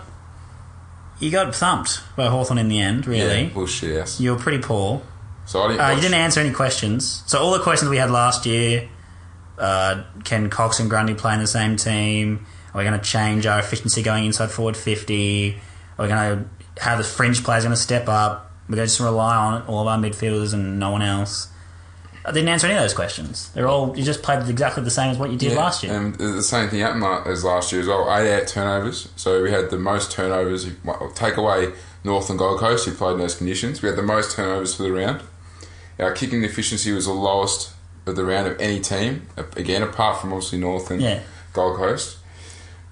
[1.19, 3.43] you got thumped by Hawthorn in the end, really.
[3.43, 4.19] yeah, bullshit ass.
[4.19, 5.01] You were pretty poor.
[5.47, 5.81] So I didn't.
[5.81, 7.23] Uh, you didn't answer any questions.
[7.25, 8.87] So all the questions we had last year:
[9.57, 12.45] uh, Can Cox and Grundy play in the same team?
[12.73, 15.59] Are we going to change our efficiency going inside forward fifty?
[15.97, 18.51] Are we going to have the fringe players going to step up?
[18.67, 21.47] We're going to just rely on all of our midfielders and no one else.
[22.25, 23.49] I didn't answer any of those questions.
[23.53, 25.93] They're all you just played exactly the same as what you did Yeah, last year.
[25.93, 28.03] And the same thing happened as last year as well.
[28.13, 29.07] Eight out turnovers.
[29.15, 30.69] So we had the most turnovers.
[31.15, 31.71] Take away
[32.03, 33.81] North and Gold Coast, who played in those conditions.
[33.81, 35.21] We had the most turnovers for the round.
[35.99, 37.71] Our kicking efficiency was the lowest
[38.05, 39.27] of the round of any team.
[39.55, 41.19] Again, apart from obviously North and Yeah.
[41.53, 42.17] Gold Coast.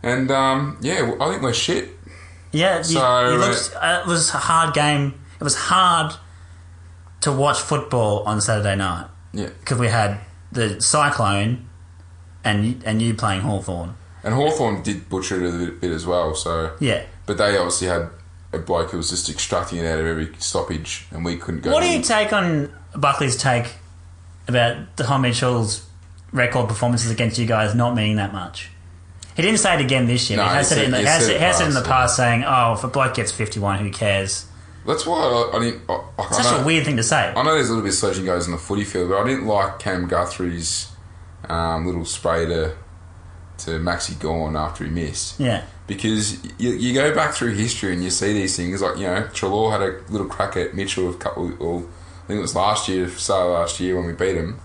[0.04, 1.89] And um, yeah, I think we're shit.
[2.52, 5.13] Yeah, So, you looked, uh, it was a hard game.
[5.39, 6.13] It was hard
[7.22, 9.08] to watch football on Saturday night.
[9.34, 9.50] Yeah.
[9.60, 10.20] because we had
[10.54, 11.68] the cyclone
[12.46, 13.96] and and you playing Hawthorn.
[14.24, 16.34] And Hawthorn did butcher it a bit, bit as well.
[16.36, 17.04] So, Yeah.
[17.26, 18.10] but they obviously had
[18.54, 21.74] a bloke who was just extracting it out of every stoppage, and we couldn't go.
[21.74, 23.67] What do you take on Buckley's take
[24.47, 25.86] about Tom Mitchell's
[26.31, 28.69] record performances against you guys not meaning that much?
[29.36, 30.38] He didn't say it again this year.
[30.38, 31.67] No, he has said it in the, said- he he has, said it has said
[31.67, 34.45] in the past, past saying, "Oh, if a bloke gets fifty-one, who cares?"
[34.88, 35.81] That's why I, I didn't.
[35.89, 37.34] I, I, Such know, a weird thing to say.
[37.36, 39.27] I know there's a little bit of sledging goes on the footy field, but I
[39.27, 40.89] didn't like Cam Guthrie's
[41.49, 42.75] um, little spray to
[43.58, 45.39] to Maxi Gawn after he missed.
[45.39, 45.63] Yeah.
[45.88, 49.23] Because you, you go back through history and you see these things like you know
[49.34, 51.51] Treloar had a little crack at Mitchell a couple.
[51.62, 51.84] Or,
[52.26, 54.60] I think it was last year, start of last year when we beat him.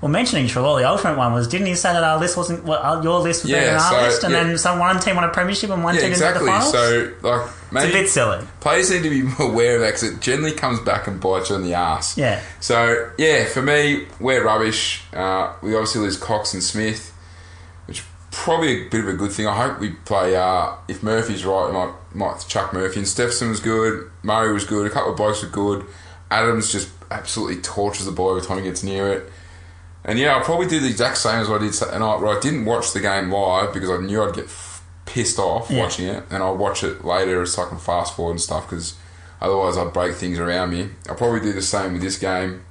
[0.00, 3.02] Well, mentioning Treloar, the ultimate one was, didn't he say that our list wasn't, well,
[3.04, 4.44] your list was better Yeah, than our so, list, and yeah.
[4.44, 6.72] then some one team won a premiership and one Yeah, team didn't make the exactly.
[6.72, 6.72] finals?
[6.72, 8.46] So like it's a bit silly.
[8.60, 11.50] players need to be more aware of that because it generally comes back and bites
[11.50, 12.16] you on the ass.
[12.16, 12.40] Yeah.
[12.60, 15.02] So yeah, for me, we're rubbish.
[15.12, 17.12] Uh, we obviously lose Cox and Smith,
[17.84, 19.46] which probably a bit of a good thing.
[19.48, 20.34] I hope we play.
[20.34, 23.00] Uh, if Murphy's right, we might might chuck Murphy.
[23.00, 24.10] And Stephenson was good.
[24.22, 24.86] Murray was good.
[24.86, 25.84] A couple of blokes were good.
[26.30, 29.32] Adams just absolutely tortures the ball every time he gets near it.
[30.04, 32.20] And yeah, I'll probably do the exact same as what I did Saturday night.
[32.20, 35.70] Where I didn't watch the game live because I knew I'd get f- pissed off
[35.70, 35.82] Yeah.
[35.82, 38.94] watching it, and I'll watch it later so I can fast forward and stuff because
[39.42, 40.88] otherwise I'd break things around me.
[41.08, 42.62] I'll probably do the same with this game.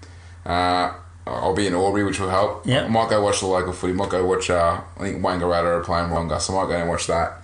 [0.45, 0.93] Uh,
[1.27, 2.65] I'll be in Albury, which will help.
[2.65, 2.85] Yeah.
[2.85, 3.93] I might go watch the local footy.
[3.93, 4.49] Might go watch.
[4.49, 7.43] Uh, I think Wangaratta are playing Wonga, so I might go and watch that.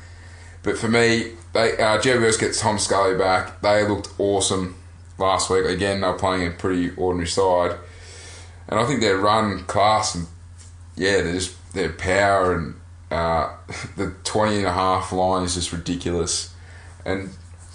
[0.64, 3.62] But for me, they uh, GWS gets Tom Scully back.
[3.62, 4.76] They looked awesome
[5.18, 5.66] last week.
[5.66, 7.78] Again, they were playing a pretty ordinary side,
[8.68, 10.28] and I think their run class and
[10.96, 12.76] yeah, they're just their power and
[13.12, 13.54] uh,
[13.98, 16.54] the 20 and a half line is just ridiculous.
[17.06, 17.30] And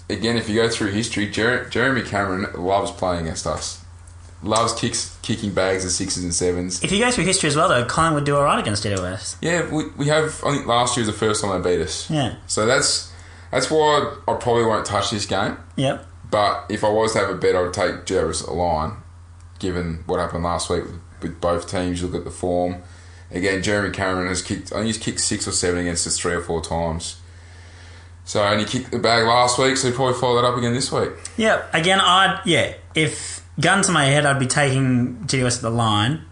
[0.09, 3.83] again, if you go through history, Jer- Jeremy Cameron loves playing against us.
[4.43, 6.83] Loves kicks, kicking bags of sixes and sevens.
[6.83, 9.35] If you go through history as well, though, Collingwood do all right against GWS.
[9.39, 10.43] Yeah, we, we have.
[10.43, 12.09] I think last year was the first time they beat us.
[12.09, 12.37] Yeah.
[12.47, 13.13] So that's
[13.51, 15.57] that's why I probably won't touch this game.
[15.75, 16.07] Yep.
[16.31, 18.93] But if I was to have a bet, I would take Jervis at the line,
[19.59, 22.01] given what happened last week with, with both teams.
[22.01, 22.81] Look at the form.
[23.29, 24.71] Again, Jeremy Cameron has kicked.
[24.71, 27.17] I think he's kicked six or seven against us three or four times.
[28.23, 30.73] So and he kicked the bag last week, so he probably follow that up again
[30.73, 31.11] this week.
[31.37, 31.65] Yeah.
[31.73, 32.73] Again, I'd yeah.
[32.95, 36.25] If gun to my head, I'd be taking GWS at the line.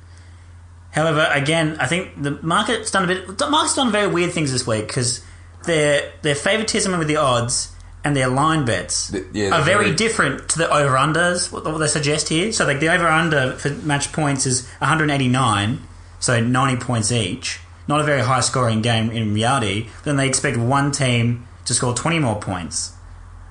[0.92, 3.38] However, again, I think the market's done a bit.
[3.38, 5.24] The market's done very weird things this week because
[5.66, 7.72] their their favoritism with the odds
[8.04, 11.52] and their line bets The- yeah, are very, very- different to the over unders.
[11.52, 12.52] What, what they suggest here.
[12.52, 15.80] So, like the over under for match points is 189,
[16.20, 17.60] so 90 points each.
[17.88, 19.88] Not a very high scoring game in reality.
[20.04, 22.94] Then they expect one team to score 20 more points.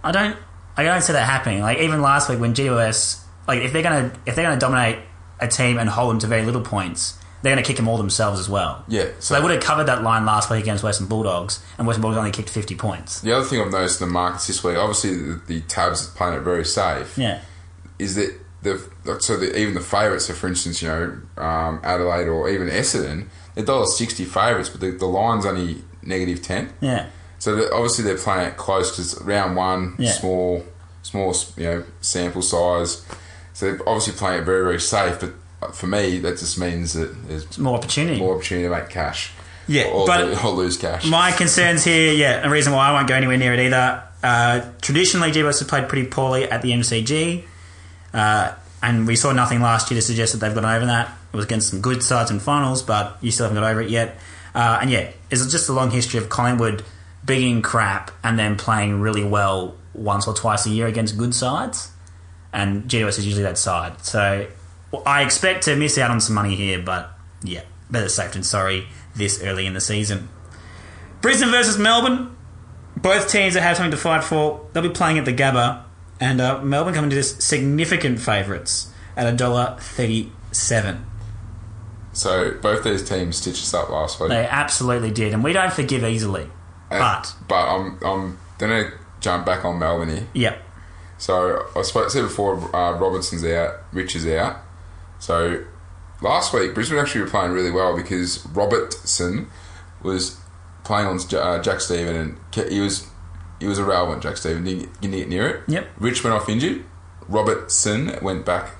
[0.04, 0.37] I don't.
[0.76, 1.61] I don't see that happening.
[1.61, 4.98] Like even last week when GOS, like if they're gonna if they're gonna dominate
[5.40, 8.40] a team and hold them to very little points, they're gonna kick them all themselves
[8.40, 8.85] as well.
[8.88, 12.03] Yeah, So they would have covered that line last week against Western Bulldogs, and Western
[12.03, 13.20] Bulldogs only kicked 50 points.
[13.20, 16.11] The other thing I've noticed in the markets this week, obviously the, the tabs are
[16.16, 17.40] playing it very safe, Yeah.
[17.98, 18.81] is that the
[19.20, 23.29] so the, even the favourites, so for instance, you know um, Adelaide or even Essendon,
[23.55, 26.72] they're dollar sixty favourites, but the, the line's only negative ten.
[26.81, 27.07] Yeah.
[27.38, 30.11] So that obviously they're playing it close because round one, Yeah.
[30.11, 30.64] small,
[31.03, 33.07] small, you know, sample size.
[33.53, 35.20] So they're obviously playing it very, very safe.
[35.20, 35.35] But
[35.72, 38.18] for me, that just means that there's More opportunity.
[38.18, 39.32] more opportunity to make cash.
[39.66, 41.04] Yeah, or, but- or lose cash.
[41.06, 44.02] My concerns here, yeah, a reason why I won't go anywhere near it either.
[44.22, 47.44] Uh, traditionally, GWS have played pretty poorly at the MCG,
[48.14, 51.08] uh, and we saw nothing last year to suggest that they've gotten over that.
[51.32, 53.90] It was against some good sides in finals, but you still haven't got over it
[53.90, 54.16] yet.
[54.54, 56.82] Uh, and yeah, it's just a long history of Collingwood
[57.24, 61.90] being crap and then playing really well once or twice a year against good sides,
[62.52, 64.02] and GWS is usually that side.
[64.04, 64.46] So
[64.90, 67.11] well, I expect to miss out on some money here, but
[67.42, 70.29] yeah, better safe than sorry this early in the season.
[71.20, 72.35] Brisbane versus Melbourne.
[72.96, 74.66] Both teams that have something to fight for.
[74.72, 75.83] They'll be playing at the Gabba,
[76.20, 81.05] and uh, Melbourne coming to this significant favourites at a dollar thirty-seven.
[82.12, 84.31] so both these teams stitched us up last week.
[84.31, 86.42] They absolutely did, and we don't forgive easily.
[86.90, 90.27] And- But but I'm I'm gonna jump back on Melbourne here.
[90.33, 90.62] yep,
[91.18, 94.57] So I spoke said before, uh, Robinson's out, Rich is out.
[95.18, 95.64] So
[96.20, 99.48] last week Brisbane actually were playing really well because Robertson
[100.02, 100.40] was
[100.85, 102.38] playing on uh, Jack Steven and
[102.70, 103.09] he was
[103.61, 104.22] he was irrelevant.
[104.22, 105.62] Jack Steven didn't, didn't get near it.
[105.68, 105.88] Yep.
[105.98, 106.85] Rich went off injured.
[107.28, 108.70] Robertson went back,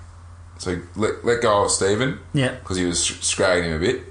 [0.57, 2.61] so let, let go of Steven yep.
[2.61, 4.03] because he was scragging him a bit.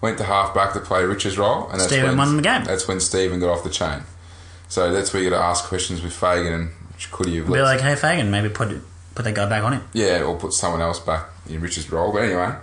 [0.00, 2.64] Went to half back to play Rich's role, and that's Steven when, won the game.
[2.64, 4.02] That's when Steven got off the chain.
[4.68, 6.70] So that's where you got to ask questions with Fagan and
[7.10, 8.70] could he have Be like, hey Fagan, maybe put
[9.14, 9.82] put that guy back on him.
[9.92, 12.12] yeah, or put someone else back in Richard's role.
[12.12, 12.54] But anyway,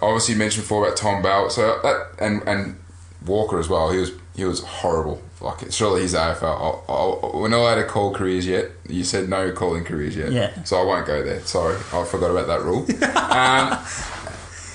[0.00, 2.78] obviously you mentioned before about Tom Bell, so that and and
[3.26, 3.90] Walker as well.
[3.90, 5.22] He was he was horrible.
[5.40, 6.42] Like surely he's AFL.
[6.44, 8.70] I'll, I'll, we're not allowed to call careers yet.
[8.88, 10.30] You said no calling careers yet.
[10.32, 10.62] Yeah.
[10.64, 11.40] So I won't go there.
[11.40, 12.80] Sorry, I forgot about that rule.
[13.18, 13.78] um,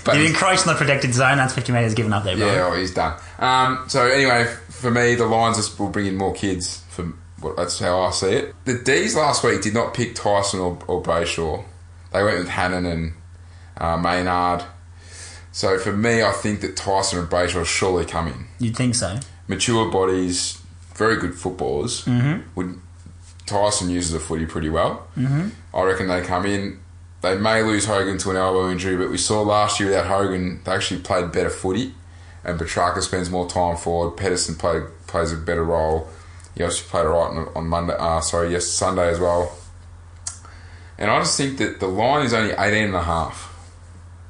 [0.04, 1.38] but You've encroached on the protected zone.
[1.38, 2.48] That's fifty metres given up there, bro.
[2.48, 3.20] yeah, oh, he's done.
[3.40, 6.82] Um, so anyway, for me, the Lions will bring in more kids.
[6.90, 8.56] For well, that's how I see it.
[8.66, 11.64] The D's last week did not pick Tyson or, or Brayshaw.
[12.12, 13.14] They went with Hannan and
[13.78, 14.64] uh, Maynard.
[15.52, 18.48] So for me, I think that Tyson and Brayshaw surely come in.
[18.60, 19.20] You'd think so.
[19.48, 20.62] Mature bodies,
[20.96, 22.06] very good footballers.
[22.06, 22.48] Mm-hmm.
[22.56, 22.80] Would
[23.46, 25.08] Tyson uses the footy pretty well.
[25.16, 25.50] Mm-hmm.
[25.74, 26.80] I reckon they come in.
[27.22, 30.62] They may lose Hogan to an elbow injury, but we saw last year without Hogan,
[30.64, 31.94] they actually played better footy.
[32.44, 34.18] And Petracca spends more time forward.
[34.18, 36.08] Pedersen played, plays a better role.
[36.58, 37.96] He also played alright on, on Monday.
[37.98, 39.56] Uh, sorry, yes, Sunday as well.
[40.98, 43.54] And I just think that the line is only 18 and a half.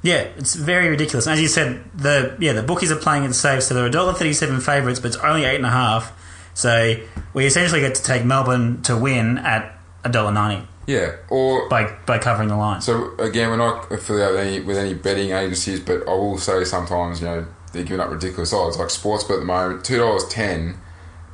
[0.01, 1.25] Yeah, it's very ridiculous.
[1.25, 3.91] And as you said, the yeah the bookies are playing it safe, so they're a
[3.91, 6.13] dollar thirty-seven favourites, but it's only eight and a half.
[6.53, 6.95] So
[7.33, 11.97] we essentially get to take Melbourne to win at a dollar ninety Yeah, or by
[12.05, 12.81] by covering the line.
[12.81, 16.63] So again, we're not affiliated with any, with any betting agencies, but I will say
[16.63, 18.77] sometimes you know they're giving up ridiculous odds.
[18.77, 20.77] Like Sportsbet at the moment, two dollars ten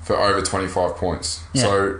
[0.03, 1.43] for over twenty five points.
[1.53, 1.63] Yeah.
[1.63, 1.99] So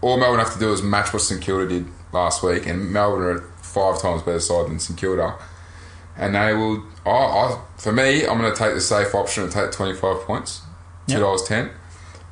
[0.00, 3.22] all Melbourne have to do is match what St Kilda did last week, and Melbourne
[3.22, 5.36] are a five times better side than St Kilda,
[6.16, 6.82] and they will.
[7.04, 10.20] I, I, for me, I'm going to take the safe option and take twenty five
[10.22, 10.60] points,
[11.06, 11.20] two Yep.
[11.20, 11.70] dollars ten,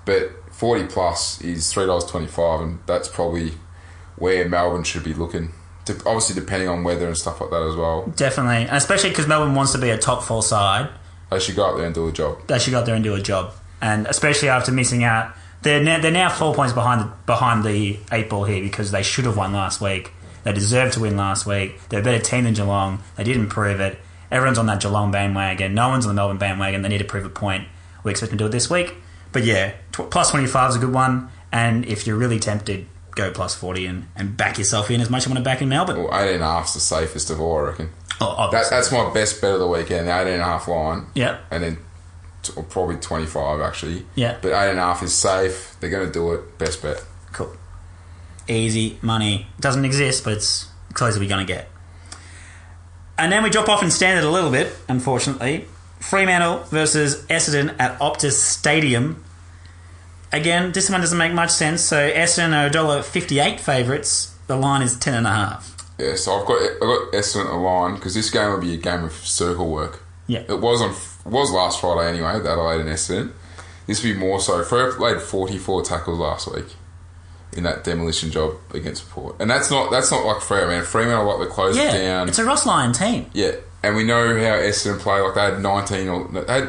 [0.05, 3.53] but forty plus is three dollars twenty five, and that's probably
[4.17, 5.53] where Melbourne should be looking.
[5.85, 8.07] De- obviously, depending on weather and stuff like that as well.
[8.17, 10.89] Definitely, and especially because Melbourne wants to be a top four side.
[11.31, 12.47] They should go up there and do a job.
[12.47, 13.53] They should go out there and do a job,
[13.85, 17.99] and especially after missing out, they're now, they're now four points behind the, behind the
[18.13, 20.11] eight ball here because they should have won last week.
[20.43, 21.79] They deserved to win last week.
[21.91, 23.03] They're a better team than Geelong.
[23.17, 23.99] They didn't prove it.
[24.31, 25.75] Everyone's on that Geelong bandwagon.
[25.75, 26.81] No one's on the Melbourne bandwagon.
[26.81, 27.69] They need to prove a point.
[28.05, 28.95] We expect them to do it this week.
[29.33, 31.29] But yeah, tw- plus 25 is a good one.
[31.53, 35.23] And if you're really tempted, go plus 40 and, and back yourself in as much
[35.23, 36.03] as you want to back in Melbourne.
[36.03, 37.91] Well, 18 and a half's the safest of all, I reckon.
[38.21, 41.07] Oh, That, that's my best bet of the weekend, the 18 and a half line.
[41.15, 41.41] Yep.
[41.51, 41.79] And then
[42.57, 44.07] or probably 25, actually.
[44.15, 44.39] Yeah.
[44.41, 45.77] But 18 and a half is safe.
[45.81, 46.59] They're going to do it.
[46.59, 47.05] Best bet.
[47.33, 47.55] Cool.
[48.49, 49.47] Easy money.
[49.61, 51.71] Doesn't exist, but it's close we're going to get.
[53.17, 55.67] And then we drop off in standard a little bit, unfortunately.
[56.01, 59.25] Fremantle versus Essendon at Optus Stadium.
[60.33, 61.81] Again, this one doesn't make much sense.
[61.81, 64.37] So Essendon are $1.58 favourites.
[64.47, 65.71] The line is 10.5.
[65.99, 68.79] Yeah, so I've got I've got Essendon a line because this game will be a
[68.79, 70.03] game of circle work.
[70.27, 70.43] Yeah.
[70.49, 70.93] It was on
[71.33, 73.33] was last Friday anyway, the Adelaide and Essendon.
[73.87, 74.63] This will be more so.
[74.65, 76.67] Freo played forty four tackles last week
[77.57, 80.85] in that demolition job against Port, and that's not that's not like Freo man.
[80.85, 82.29] Fremantle like the close Yeah, down.
[82.29, 83.27] it's a Ross Lyon team.
[83.35, 85.21] Yeah, and we know how Essendon play.
[85.21, 86.65] Like they had nineteen or they had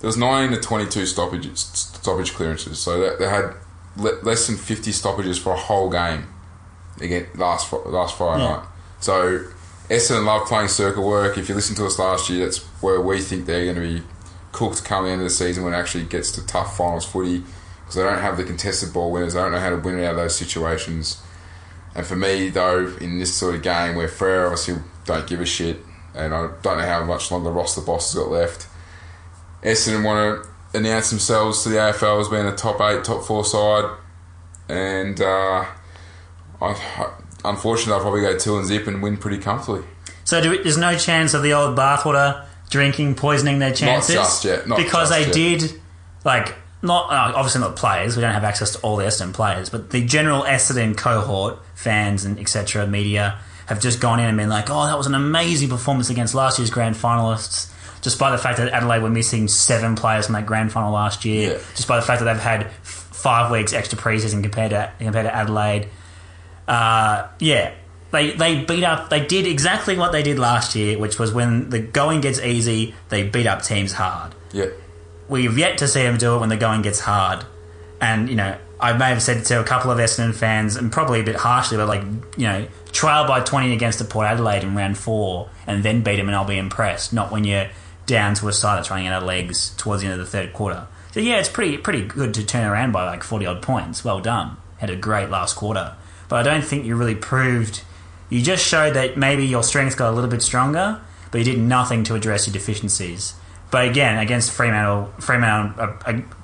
[0.00, 3.52] there was nine to twenty two stoppage stoppage clearances, so they, they had
[3.96, 6.26] le- less than fifty stoppages for a whole game
[7.00, 8.50] again last last Friday Yeah.
[8.56, 8.66] night.
[9.00, 9.44] So
[9.88, 11.38] Essendon love playing circle work.
[11.38, 14.06] If you listen to us last year, that's where we think they're going to be
[14.52, 17.42] cooked come the end of the season when it actually gets to tough finals footy
[17.80, 19.34] because they don't have the contested ball winners.
[19.34, 21.22] They don't know how to win out of those situations.
[21.94, 25.46] And for me, though, in this sort of game where Freo obviously don't give a
[25.46, 25.78] shit,
[26.14, 28.66] and I don't know how much longer Ross the boss has got left,
[29.62, 33.44] Essendon want to announce themselves to the AFL as being a top eight, top four
[33.44, 33.96] side,
[34.68, 35.64] and uh,
[36.60, 37.10] I,
[37.46, 39.82] unfortunately, I'll probably go two and zip and win pretty comfortably.
[40.24, 44.44] So do we, there's no chance of the old bathwater drinking poisoning their chances just
[44.44, 45.60] yet, not because just they yet.
[45.60, 45.80] did
[46.24, 48.16] like not uh, obviously not players.
[48.16, 52.24] We don't have access to all the Essendon players, but the general Essendon cohort, fans
[52.24, 52.86] and etc.
[52.86, 56.34] media have just gone in and been like, "Oh, that was an amazing performance against
[56.34, 60.46] last year's grand finalists." Despite the fact that Adelaide were missing seven players from that
[60.46, 61.58] grand final last year, Yeah.
[61.74, 65.88] despite the fact that they've had five weeks extra preseason compared to compared to Adelaide,
[66.68, 67.74] uh, yeah,
[68.10, 69.10] they they beat up.
[69.10, 72.94] They did exactly what they did last year, which was when the going gets easy,
[73.08, 74.34] they beat up teams hard.
[74.52, 74.66] Yeah,
[75.28, 77.44] We've yet to see them do it when the going gets hard,
[78.00, 81.20] and you know I may have said to a couple of Essendon fans, and probably
[81.20, 82.02] a bit harshly, but like
[82.36, 86.16] you know, trial by twenty against the Port Adelaide in round four, and then beat
[86.16, 87.12] them, and I'll be impressed.
[87.12, 87.68] Not when you're
[88.06, 90.52] down to a side that's running out of legs towards the end of the third
[90.52, 90.86] quarter.
[91.12, 94.04] So yeah, it's pretty pretty good to turn around by like forty odd points.
[94.04, 94.58] Well done.
[94.78, 95.94] Had a great last quarter,
[96.28, 97.82] but I don't think you really proved.
[98.28, 101.58] You just showed that maybe your strengths got a little bit stronger, but you did
[101.58, 103.34] nothing to address your deficiencies.
[103.70, 105.94] But again, against Fremantle, Fremantle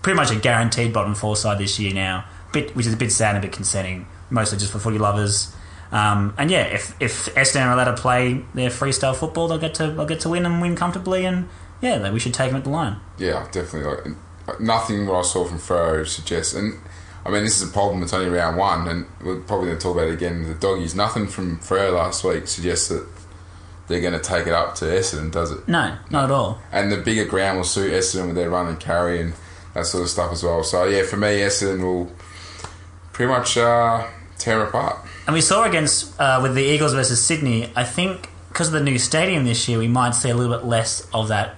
[0.02, 3.12] pretty much a guaranteed bottom four side this year now, bit, which is a bit
[3.12, 5.54] sad and a bit concerning, mostly just for footy lovers.
[5.92, 9.74] Um, and yeah, if if Essendon are allowed to play their freestyle football, they'll get
[9.74, 11.24] to they'll get to win and win comfortably.
[11.26, 11.48] And
[11.80, 12.96] yeah, we should take them at the line.
[13.18, 14.14] yeah, definitely.
[14.46, 16.80] Like, nothing what I saw from Freo suggests, and
[17.24, 18.02] I mean this is a problem.
[18.02, 20.94] It's only round one, and we're probably going to talk about it again the doggies.
[20.94, 23.06] Nothing from Freo last week suggests that
[23.88, 25.68] they're going to take it up to Essendon, does it?
[25.68, 26.58] No, not at all.
[26.72, 29.34] And the bigger ground will suit Essendon with their run and carry and
[29.74, 30.62] that sort of stuff as well.
[30.64, 32.10] So yeah, for me, Essendon will
[33.12, 34.06] pretty much uh,
[34.38, 34.98] tear apart.
[35.26, 37.70] And we saw against uh, with the Eagles versus Sydney.
[37.76, 40.66] I think because of the new stadium this year, we might see a little bit
[40.66, 41.56] less of that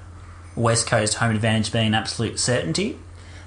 [0.54, 2.98] West Coast home advantage being an absolute certainty.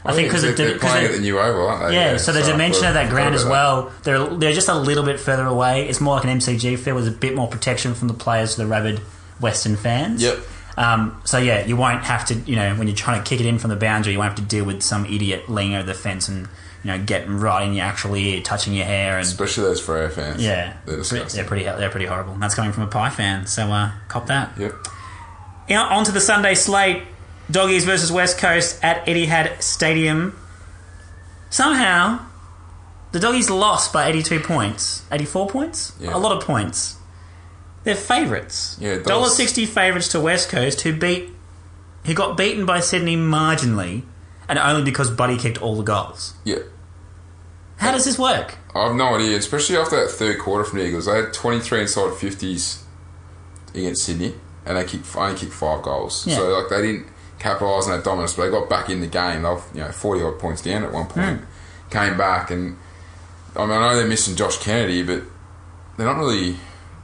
[0.05, 1.95] I think because they're, of they're playing at the new oval, aren't they?
[1.95, 5.19] yeah, so the dimension of that ground as well, they're they're just a little bit
[5.19, 5.87] further away.
[5.89, 8.61] It's more like an MCG field with a bit more protection from the players to
[8.61, 8.99] the rabid
[9.39, 10.23] Western fans.
[10.23, 10.39] Yep.
[10.77, 13.47] Um, so yeah, you won't have to, you know, when you're trying to kick it
[13.47, 15.95] in from the boundary, you won't have to deal with some idiot leaning over the
[15.95, 16.47] fence and
[16.83, 20.11] you know getting right in your actual ear, touching your hair, and Especially those Freo
[20.11, 20.41] fans.
[20.41, 22.33] yeah, They're they're pretty they're pretty horrible.
[22.33, 24.57] And that's coming from a pie fan, so uh, cop that.
[24.57, 24.75] Yep.
[25.67, 27.03] Yeah, on to the Sunday slate.
[27.49, 30.37] Doggies versus West Coast at Etihad Stadium.
[31.49, 32.19] Somehow,
[33.11, 35.03] the Doggies lost by 82 points.
[35.11, 35.93] 84 points?
[35.99, 36.15] Yeah.
[36.15, 36.97] A lot of points.
[37.83, 38.75] They're favourites.
[38.79, 41.29] Yeah, dollars- $1.60 favourites to West Coast, who beat,
[42.05, 44.03] who got beaten by Sydney marginally,
[44.49, 46.33] and only because Buddy kicked all the goals.
[46.43, 46.59] Yeah.
[47.77, 48.55] How does this work?
[48.75, 51.05] I have no idea, especially after that third quarter from the Eagles.
[51.05, 52.79] They had 23 inside 50s
[53.73, 54.33] against Sydney,
[54.65, 56.25] and they kicked, only kicked five goals.
[56.27, 56.35] Yeah.
[56.37, 57.07] So like they didn't
[57.39, 59.43] capitalise on that dominance, but they got back in the game.
[59.43, 61.89] They were you know 40 odd points down at one point, hmm.
[61.89, 62.77] came back, and
[63.55, 65.23] I mean I know they're missing Josh Kennedy, but
[65.97, 66.57] they're not really.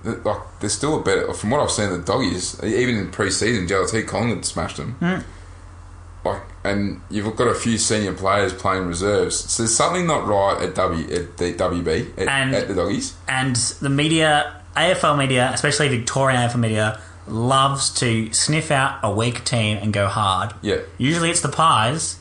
[0.03, 1.33] they're- Like they're still a better.
[1.33, 4.93] From what I've seen, the doggies even in pre-season, JLT Collingwood smashed them.
[4.99, 6.27] Hmm.
[6.27, 9.35] Like, and you've got a few senior players playing reserves.
[9.51, 13.13] So there's something not right at W at the WB at, And- at the doggies.
[13.27, 19.43] and the media, AFL media, especially Victorian AFL media, loves to sniff out a weak
[19.43, 20.53] team and go hard.
[20.61, 20.79] Yeah.
[20.97, 22.17] Usually it's the Pies,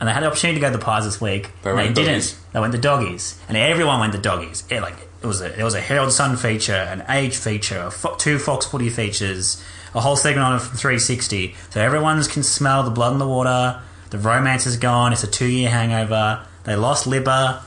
[0.00, 1.50] and they had the opportunity to go to the Pies this week.
[1.62, 2.06] They and they the didn't.
[2.12, 2.38] Doggies.
[2.52, 4.64] They went the doggies, and everyone went the doggies.
[4.70, 7.90] It, like it was a it was a Herald Sun feature, an Age feature, a
[7.90, 9.62] fo- two Fox Footy features,
[9.94, 11.54] a whole segment on it from 360.
[11.70, 13.80] So everyone can smell the blood in the water.
[14.10, 15.12] The romance is gone.
[15.12, 16.44] It's a two year hangover.
[16.64, 17.62] They lost Libba.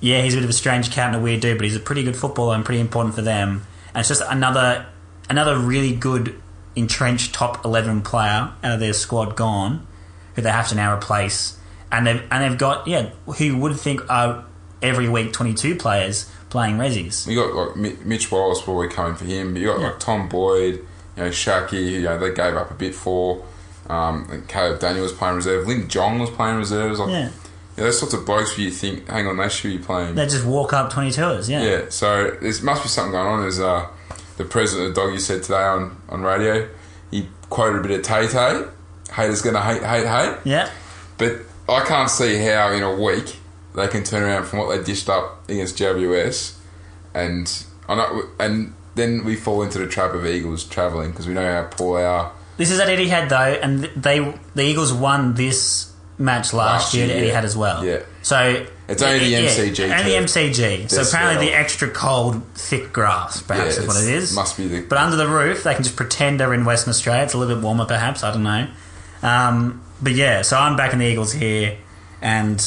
[0.00, 1.80] Yeah, he's a bit of a strange cat and a weird dude, but he's a
[1.80, 3.66] pretty good footballer and pretty important for them.
[3.94, 4.86] And it's just another
[5.28, 6.40] another really good
[6.76, 9.86] entrenched top eleven player out of their squad gone,
[10.34, 11.58] who they have to now replace,
[11.90, 14.44] and they've and they've got yeah, who you would think are
[14.82, 17.26] every week twenty two players playing resis.
[17.26, 19.86] You got like Mitch Wallis probably coming for him, but you got Yeah.
[19.88, 20.74] like Tom Boyd,
[21.16, 23.44] you know, Shaki, you know, they gave up a bit for.
[23.88, 25.66] Um, and Caleb Daniel was playing reserve.
[25.66, 26.98] Lin Jong was playing reserves.
[27.00, 27.30] Like, Yeah,
[27.76, 30.14] yeah, those sorts of blokes where you think, hang on, they should be playing.
[30.14, 31.48] they just walk up twenty twos.
[31.48, 31.62] Yeah.
[31.62, 33.46] Yeah, so there must be something going on.
[33.46, 33.86] As uh,
[34.38, 36.68] the president of the Doggy said today on, on radio,
[37.10, 38.64] he quoted a bit of Tay Tay.
[39.12, 40.38] Haters gonna hate, hate, hate.
[40.44, 40.70] yeah.
[41.18, 43.36] But I can't see how in a week
[43.74, 46.56] they can turn around from what they dished up against GWS,
[47.14, 51.34] and I know, and then we fall into the trap of Eagles travelling because we
[51.34, 52.32] know how poor they are.
[52.56, 55.87] This is at Etihad though, and they the Eagles won this
[56.18, 57.40] match last, Last year year, at yeah.
[57.40, 57.84] Etihad as well.
[57.84, 58.00] Yeah.
[58.22, 60.12] So It's only the yeah, MCG only.
[60.26, 60.90] MCG.
[60.90, 64.80] So apparently the extra cold, thick grass, perhaps Yeah, is what it's- must be the-
[64.82, 67.22] But under the roof, they can just pretend they're in Western Australia.
[67.22, 68.24] It's a little bit warmer, perhaps.
[68.24, 68.66] I don't know.
[69.22, 71.76] Um, but yeah, so I'm backing the Eagles here,
[72.22, 72.64] and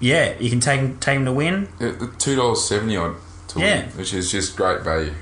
[0.00, 1.68] yeah, you can take take them to win.
[2.18, 3.14] Two dollars seventy odd
[3.48, 3.80] to Yeah.
[3.80, 5.12] win, which is just great value.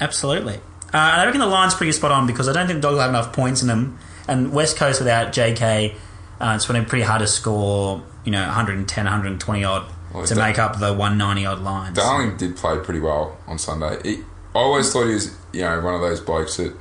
[0.00, 0.54] Absolutely.
[0.94, 3.00] Uh, and I reckon the line's pretty spot on because I don't think the Dogs
[3.00, 3.98] have enough points in them.
[4.28, 5.94] And West Coast without JK,
[6.40, 10.40] uh, it's to pretty hard to score, you know, 110, 120 odd Well, to that-
[10.40, 11.96] make up the 190 odd lines.
[11.96, 13.98] Darling did play pretty well on Sunday.
[14.02, 14.16] He,
[14.54, 16.74] I always thought he was, you know, one of those blokes that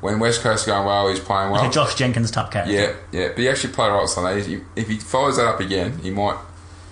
[0.00, 1.62] when West Coast are going well, he's playing well.
[1.62, 2.72] Like a Josh Jenkins type character.
[2.74, 4.42] Yeah, yeah, but he actually played well on Sunday.
[4.42, 6.36] He- If he follows that up again, he might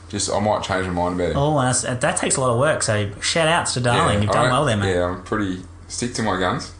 [0.08, 0.30] just.
[0.32, 1.36] I might change my mind about him.
[1.36, 2.82] Oh, and that's, that takes a lot of work.
[2.82, 4.22] So shout outs to Darling.
[4.22, 4.94] You've done well there, mate.
[4.94, 6.72] Yeah, I'm pretty stick to my guns.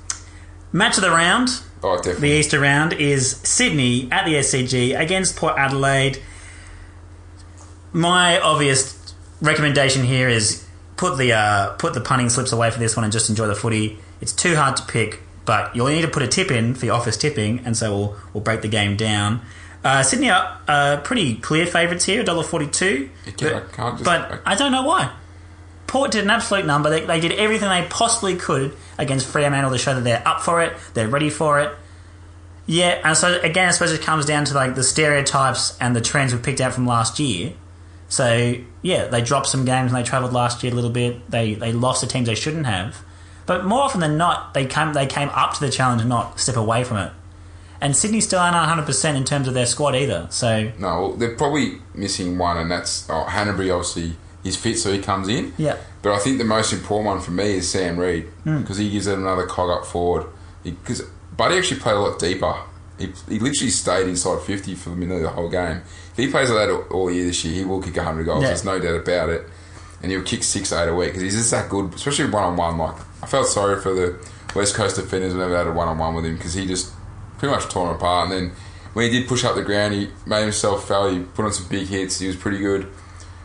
[0.73, 1.51] Match of the round,
[1.85, 2.25] Oh, the.
[2.25, 6.19] Easter round, is Sydney at the SCG against Port Adelaide.
[7.93, 10.67] My obvious recommendation here is
[10.97, 13.55] put the uh, put the punting slips away for this one and just enjoy the
[13.55, 13.99] footy.
[14.21, 16.95] It's too hard to pick, but you'll need to put a tip in for your
[16.97, 19.43] office tipping, and so we'll we'll break the game down.
[19.85, 23.11] Uh, Sydney are uh, pretty clear favourites here, $1.42.
[23.29, 25.11] Okay, I can't just- but I- I don't know why.
[25.87, 26.91] Port did an absolute number.
[26.91, 30.63] They, they did everything they possibly could against Fremantle to show that they're up for
[30.63, 31.75] it, they're ready for it.
[32.67, 36.01] Yeah, and so again, I suppose it comes down to like the stereotypes and the
[36.01, 37.53] trends we picked out from last year.
[38.09, 41.31] So yeah, they dropped some games and they travelled last year a little bit.
[41.31, 43.05] They they lost to teams they shouldn't have,
[43.45, 46.41] but more often than not, they came they came up to the challenge and not
[46.41, 47.13] step away from it.
[47.81, 50.29] And Sydney still aren't 100 percent in terms of their squad either.
[50.31, 53.71] So No, well, they're probably missing one, and that's oh, Hannebery.
[53.71, 55.53] Obviously, he's fit, so he comes in.
[55.59, 58.61] yeah, But I think the most important one for me is Sam Reid Hmm.
[58.61, 60.27] because he gives it another cog up forward.
[60.63, 61.03] Because
[61.37, 62.55] Buddy actually played a lot deeper.
[62.99, 65.83] He, he literally stayed inside 50 for nearly the whole game.
[66.13, 68.43] If he plays like that all, year this year, he will kick 100 goals.
[68.43, 68.49] Yeah.
[68.51, 69.49] There's no doubt about it.
[70.03, 72.57] And he'll kick six, eight a week because he's just that good, especially one on
[72.57, 72.79] one.
[72.79, 74.17] Like I felt sorry for the
[74.55, 76.93] West Coast defenders who never had a one on one with him because he just
[77.39, 78.31] pretty much tore him apart.
[78.31, 78.57] And then
[78.93, 81.09] when he did push up the ground, he made himself foul.
[81.11, 82.19] He put on some big hits.
[82.21, 82.87] He was pretty good.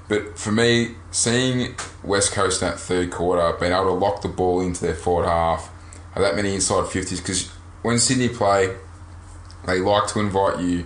[0.10, 4.28] But for me, seeing West Coast in that third quarter, being able to lock the
[4.28, 5.72] ball into their forward half,
[6.14, 7.48] have that many inside 50s, because
[7.84, 8.76] when Sydney play,
[9.68, 10.86] they like to invite you.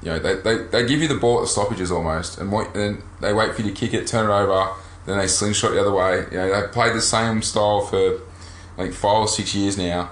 [0.00, 3.02] You know, they, they, they give you the ball at the stoppages almost, and, then
[3.20, 4.72] they wait for you to kick it, turn it over,
[5.04, 6.24] then they slingshot the other way.
[6.30, 8.20] You know, they've played the same style for
[8.78, 10.10] like five or six years now.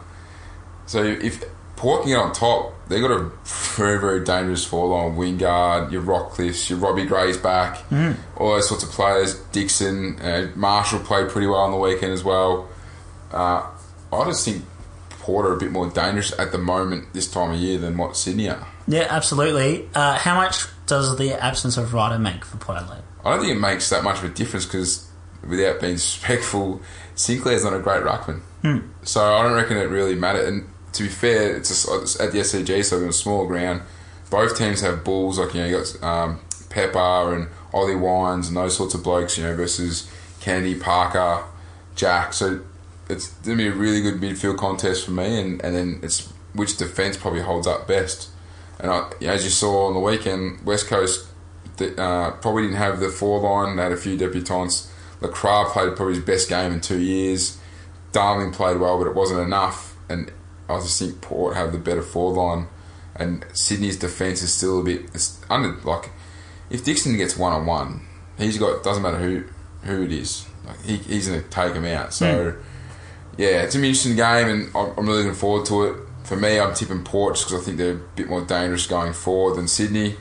[0.85, 1.43] So if
[1.77, 3.31] Port can get on top, they've got a
[3.77, 5.17] very, very dangerous four line.
[5.17, 7.83] Wingard, your Rockliffs, your Robbie Gray's back,
[8.37, 9.35] all those sorts of players.
[9.53, 12.69] Dixon, uh, Marshall played pretty well on the weekend as well.
[13.33, 13.67] Uh,
[14.13, 14.65] I just think
[15.11, 18.49] Porter a bit more dangerous at the moment this time of year than what Sydney
[18.49, 18.67] are.
[18.87, 19.89] yeah, absolutely.
[19.95, 23.03] Uh, how much does the absence of Ryder make for Portland?
[23.25, 25.11] I don't think it makes that much of a difference because,
[25.47, 26.81] without being disrespectful,
[27.17, 28.41] Sinclair's not a great ruckman.
[29.03, 30.49] So I don't reckon it really matters.
[30.49, 33.83] And to be fair, it's, a, it's at the SCG, so on a small ground.
[34.31, 38.57] Both teams have bulls, like you know, you got um, Pepper and Ollie Wines and
[38.57, 41.45] those sorts of blokes, you know, versus Kennedy, Parker,
[41.95, 42.33] Jack.
[42.33, 42.61] So
[43.09, 46.33] it's going to be a really good midfield contest for me, and, and then it's
[46.55, 48.31] which defence probably holds up best.
[48.79, 51.27] And I, as you saw on the weekend, West Coast
[51.81, 53.77] uh, probably didn't have the four line.
[53.77, 54.91] They had a few debutants.
[55.21, 57.59] LeCras played probably his best game in two years.
[58.13, 59.97] Darling played well, but it wasn't enough.
[60.09, 60.31] And
[60.69, 62.69] I just think Port have the better four line.
[63.15, 66.11] And Sydney's defence is still a bit it's under like
[66.69, 68.03] if Dixon gets one on one,
[68.37, 69.45] he's got doesn't matter who
[69.83, 70.47] who it is.
[70.67, 72.13] Like he, he's going to take him out.
[72.13, 72.63] So hmm.
[73.39, 75.97] yeah, it's an interesting game, and I'm I'm really looking forward to it.
[76.25, 79.57] For me, I'm tipping Port because I think they're a bit more dangerous going forward
[79.57, 80.17] than Sydney,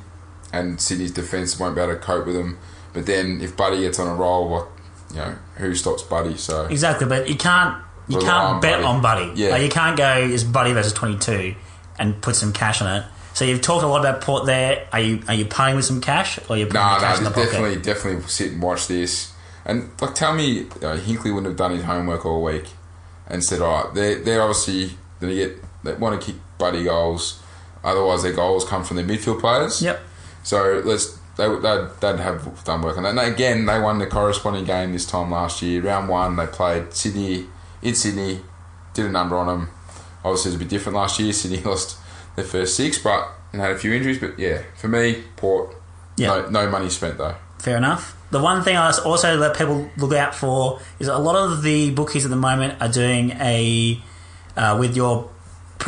[0.54, 2.60] and Sydney's defence won't be able to cope with them.
[2.94, 4.68] But then if Buddy gets on a roll, what
[5.10, 6.38] you know, who stops Buddy?
[6.38, 8.84] So Exactly, but you can't You can't bet Buddy.
[8.86, 9.32] on Buddy.
[9.36, 9.50] Yeah.
[9.50, 11.56] Like, you can't go is Buddy versus twenty two
[11.98, 13.06] and put some cash on it.
[13.34, 14.88] So you've talked a lot about Port there.
[14.94, 17.18] Are you are you playing with some cash or are you putting Nah, cash nah,
[17.18, 17.52] in the pocket?
[17.52, 19.34] definitely, definitely sit and watch this.
[19.66, 22.66] And like, tell me, know, Hinkley wouldn't have done his homework all week
[23.28, 26.84] and said, "All right, they're they're obviously going to get they want to kick buddy
[26.84, 27.42] goals.
[27.84, 29.82] Otherwise, their goals come from their midfield players.
[29.82, 30.00] Yep.
[30.44, 33.10] So let's they they'd, they'd have done work on that.
[33.10, 35.82] And again, they won the corresponding game this time last year.
[35.82, 37.48] Round one, they played Sydney
[37.86, 38.42] in Sydney,
[38.94, 39.70] did a number on them.
[40.24, 41.32] Obviously, it was a bit different last year.
[41.32, 41.98] Sydney lost
[42.36, 44.20] their first six, but and had a few injuries.
[44.20, 45.76] But yeah, for me, Port,
[46.18, 46.28] Yeah.
[46.28, 47.36] no, no money spent though.
[47.60, 48.16] Fair enough.
[48.32, 51.92] The one thing I also let people look out for is a lot of the
[51.92, 54.02] bookies at the moment are doing a
[54.58, 55.30] uh, with your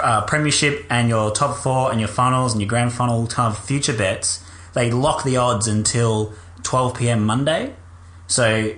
[0.02, 3.60] uh, premiership and your top four and your funnels and your grand final type of
[3.66, 4.44] future bets.
[4.74, 6.34] They lock the odds until
[6.64, 7.26] 12 p.m.
[7.26, 7.74] Monday.
[8.28, 8.76] So,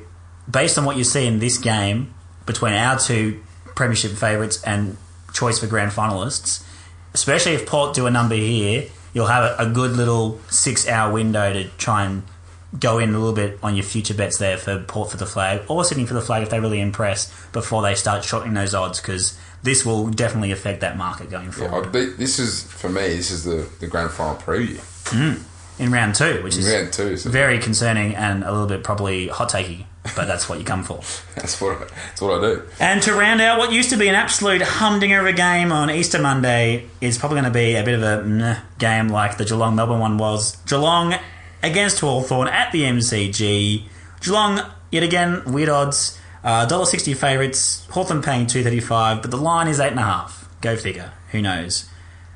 [0.49, 2.13] based on what you see in this game
[2.49, 3.39] between our two
[3.75, 4.97] premiership favourites and
[5.33, 6.65] choice for grand finalists,
[7.13, 11.65] especially if Port do a number here, you'll have a, good little six-hour window to
[11.77, 12.23] try and
[12.79, 15.61] go in a little bit on your future bets there for Port for the flag
[15.67, 18.99] or Sydney for the flag if they really impress before they start shortening those odds
[18.99, 23.01] because this will definitely affect that market going forward th- this is for me.
[23.01, 24.77] This is the, the grand final preview.
[25.09, 25.43] Mm.
[25.79, 27.15] in round two, which is Round two.
[27.17, 29.85] So very concerning and a little bit probably hot takey,
[30.15, 30.97] but that's what you come for.
[31.35, 32.63] that's what I, that's what I do.
[32.79, 35.89] And to round out what used to be an absolute humdinger of a game on
[35.89, 39.45] Easter Monday is probably going to be a bit of a meh game like the
[39.45, 40.55] Geelong Melbourne one was.
[40.67, 41.15] Geelong
[41.63, 43.83] against Hawthorn at the MCG.
[44.21, 46.17] Geelong yet again weird odds.
[46.43, 47.85] Uh, $1.60 favourites.
[47.91, 50.47] Hawthorn paying two thirty five, but the line is eight and a half.
[50.61, 51.11] Go figure.
[51.31, 51.89] Who knows?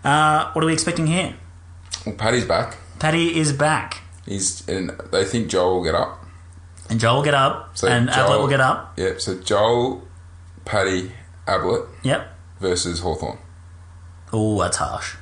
[0.04, 1.36] Uh, what are we expecting here?
[2.06, 2.76] Well, Paddy's back.
[3.00, 6.23] Paddy is back, He's and they think Joel will get up.
[6.90, 8.94] And Joel will get up, So and Joel- Ablett will get up.
[8.98, 9.22] Yep.
[9.22, 10.08] So Joel,
[10.66, 11.12] Paddy,
[11.48, 12.28] Ablett Yep.
[12.60, 13.38] versus Hawthorn.
[14.32, 15.16] Oh, that's harsh.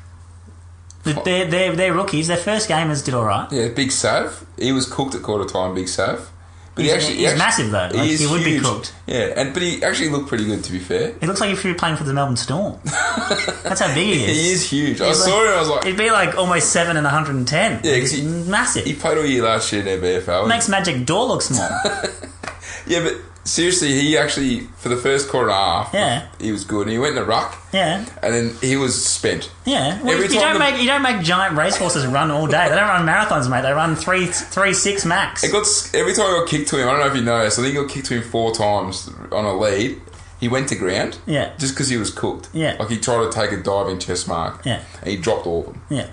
[1.03, 2.27] They're, they're, they're rookies.
[2.27, 3.51] Their first gamers did all right.
[3.51, 4.45] Yeah, big Sav.
[4.57, 5.73] He was cooked at quarter time.
[5.73, 6.29] Big Sav.
[6.73, 7.97] But He's- he actually, he he's actually- massive, though.
[7.99, 8.93] Like, is he would be cooked.
[9.05, 11.09] Yeah, and but he actually looked pretty good to be fair.
[11.19, 12.79] It looks like if you were playing for the Melbourne Storm.
[12.85, 14.37] That's how big he is.
[14.37, 15.01] He is huge.
[15.01, 15.49] I He's saw him.
[15.53, 17.81] I was like, It'd be like almost seven and 110.
[17.83, 18.85] Yeah, He's he- massive.
[18.85, 20.47] he played all year last year in their VFL.
[20.47, 21.69] makes Magic Door look small.
[22.87, 26.27] yeah, but seriously, he actually for the first quarter and a half, Yeah.
[26.39, 26.83] he was good.
[26.83, 29.49] And he went in the ruck, yeah, and then he was spent.
[29.65, 30.01] yeah.
[30.01, 32.69] Well, Every you don't the- make you don't make giant racehorses run all day.
[32.69, 33.61] They don't run marathons, mate.
[33.61, 35.43] They run three three six max.
[35.43, 36.87] It got every time I got kicked to him.
[36.87, 37.59] I don't know if you noticed.
[37.59, 39.99] I think he got kicked to him four times on a lead.
[40.39, 41.17] He went to ground.
[41.27, 41.51] Yeah.
[41.59, 42.49] Just because he was cooked.
[42.51, 42.75] Yeah.
[42.79, 44.61] Like he tried to take a diving chest mark.
[44.65, 44.81] Yeah.
[45.01, 45.81] And he dropped all of them.
[45.89, 46.07] Yeah,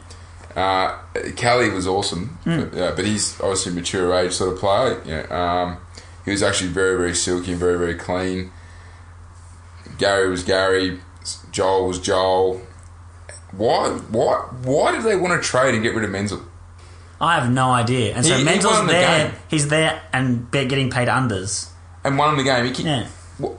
[0.55, 0.97] Uh,
[1.41, 2.65] Callie was awesome, Hmm.
[2.65, 5.01] but, uh, but he's obviously a mature age sort of player.
[5.07, 5.77] Yeah, um,
[6.29, 8.51] he was actually very, very silky and very, very clean.
[9.99, 11.01] Gary was Gary.
[11.51, 12.61] Joel was Joel.
[13.53, 13.89] Why?
[14.11, 14.35] Why?
[14.63, 16.43] Why did they want to trade and get rid of Menzel?
[17.21, 18.15] I have no idea.
[18.15, 19.29] And so He- he Menzel's won the there.
[19.29, 19.37] game.
[19.49, 21.69] He's there and getting paid unders.
[22.05, 22.65] And won in the game.
[22.65, 23.07] He kicked, Yeah.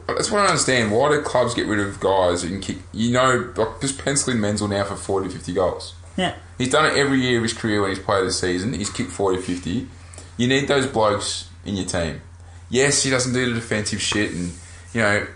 [0.08, 0.92] That's what I understand.
[0.92, 2.78] Why do clubs get rid of guys who can kick?
[2.94, 5.94] You know, like just pencil in Menzel now for 40, 50 goals.
[6.18, 8.74] Yeah, He's done it every year of his career when he's played a season.
[8.74, 9.88] He's kicked 40, 50.
[10.36, 12.22] You need those blokes in your team.
[12.70, 14.52] Yes, he doesn't do the defensive shit and,
[14.94, 15.28] you know,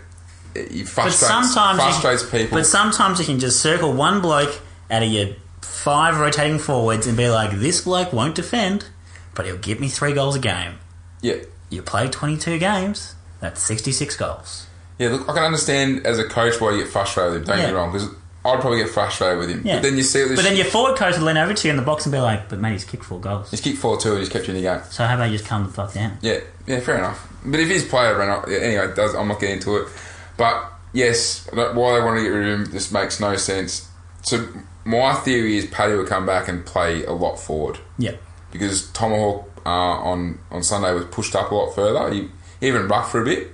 [0.54, 2.58] but frustrates, sometimes you- frustrates people.
[2.58, 4.60] But sometimes you can just circle one bloke
[4.90, 5.28] out of your
[5.62, 8.86] five rotating forwards and be like, this bloke won't defend,
[9.34, 10.74] but he'll give me three goals a game.
[11.22, 11.36] yeah.
[11.70, 14.66] You play 22 games, that's 66 goals.
[14.98, 17.44] Yeah, look, I can understand as a coach why you get frustrated.
[17.46, 18.08] Don't get me wrong, because
[18.46, 19.62] I'd probably get frustrated with him.
[19.64, 19.76] Yeah.
[19.76, 20.36] But then you see this.
[20.36, 22.18] But then your forward coach will lean over to you in the box and be
[22.18, 23.50] like, but mate, he's kicked four goals.
[23.50, 24.80] He's kicked 4 2 and he's kept you in the game.
[24.90, 26.18] So how about you just calm the fuck down?
[26.20, 27.26] Yeah, yeah, fair enough.
[27.44, 29.88] But if his player ran up, yeah, anyway, it does, I'm not getting into it.
[30.36, 33.88] But yes, that- why they want to get rid of him just makes no sense.
[34.22, 34.46] So
[34.84, 38.12] my theory is Paddy will come back and play a lot forward Yeah.
[38.52, 42.12] because Tomahawk uh, on on Sunday was pushed up a lot further.
[42.12, 42.28] He,
[42.60, 43.48] he even rucked for a bit.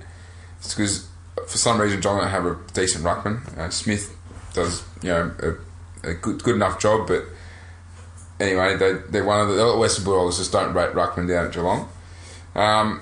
[0.59, 1.07] It's because
[1.47, 3.57] for some reason John don't have a decent ruckman.
[3.57, 4.15] Uh, Smith
[4.53, 5.31] does you know
[6.03, 7.23] a, a good good enough job, but
[8.39, 11.53] anyway, they they're one of the, the Western Bulldogs just don't rate ruckman down at
[11.53, 11.89] Geelong.
[12.55, 13.01] Um,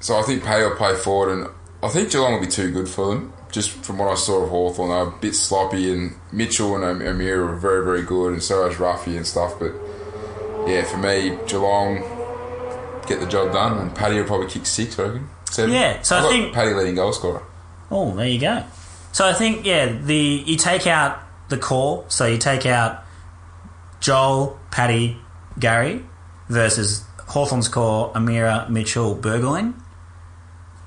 [0.00, 1.48] so I think Paddy will play forward, and
[1.82, 3.32] I think Geelong will be too good for them.
[3.50, 7.02] Just from what I saw of Hawthorn, they were a bit sloppy, and Mitchell and
[7.02, 9.58] O'Meara were very, very good, and so was Ruffy and stuff.
[9.60, 9.72] But
[10.66, 11.98] yeah, for me, Geelong
[13.06, 15.28] get the job done, and Paddy will probably kick six, I reckon.
[15.50, 15.74] Seven.
[15.74, 17.42] Yeah, so I've I think- Paddy leading goal scorer.
[17.90, 18.64] Oh, there you go.
[19.12, 23.04] So I think yeah, the you take out the core, so you take out
[24.00, 25.18] Joel, Patty,
[25.58, 26.04] Gary
[26.48, 29.74] versus Hawthorn's core, O'Meara, Mitchell, Burgoyne.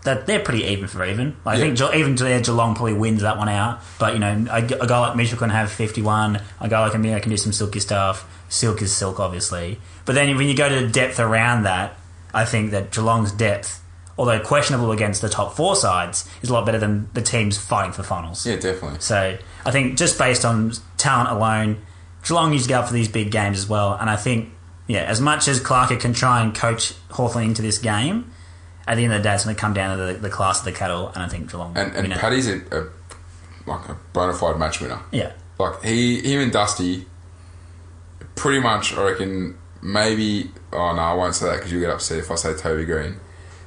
[0.04, 1.36] that they're pretty even for even.
[1.46, 3.82] Like, I think even there, Geelong probably wins that one out.
[4.00, 6.42] But you know, a, a guy like Mitchell can have fifty one.
[6.60, 8.28] A guy like O'Meara can do some silky stuff.
[8.50, 9.80] Silk is silk, obviously.
[10.06, 11.98] But then when you go to the depth around that,
[12.34, 13.82] I think that Geelong's depth,
[14.18, 17.92] although questionable against the top four sides, is a lot better than the teams fighting
[17.92, 18.46] for finals.
[18.46, 19.00] Yeah, definitely.
[19.00, 21.82] So I think just based on talent alone,
[22.26, 23.94] Geelong needs to go up for these big games as well.
[23.94, 24.50] And I think,
[24.88, 28.32] yeah, as much as Clarko can try and coach Hawthorn into this game,
[28.88, 30.60] at the end of the day, it's going to come down to the, the class
[30.60, 31.10] of the cattle.
[31.10, 31.76] And I think Geelong.
[31.78, 32.14] And, and.
[32.14, 32.88] Paddy's a, a
[33.70, 35.00] like a bona fide match winner.
[35.12, 37.06] yeah, Like he, him and Dusty,
[38.36, 38.94] pretty much.
[38.94, 40.52] I reckon maybe.
[40.72, 43.20] Oh no, I won't say that because you'll get upset if I say Toby Greene.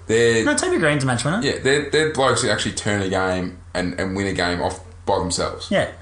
[0.09, 1.41] They're no, Toby Greene's a match winner.
[1.43, 4.81] yeah, they're, they're blokes who actually turn a game and, and win a game off
[5.07, 5.71] by themselves.
[5.71, 5.93] yeah.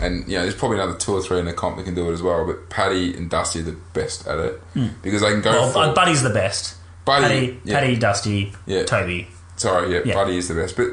[0.00, 2.08] And you know, there's probably another two or three in the comp that can do
[2.08, 2.46] it as well.
[2.46, 4.60] But Paddy and Dusty are the best at it
[5.02, 5.50] because they can go.
[5.50, 6.76] Well, for, uh, Buddy's the best.
[7.04, 7.80] Buddy, Paddy, yeah.
[7.80, 8.84] Paddy, Dusty, Yeah.
[8.84, 9.26] Toby.
[9.56, 10.14] Sorry, yeah, Yeah.
[10.14, 10.76] Buddy is the best.
[10.76, 10.86] But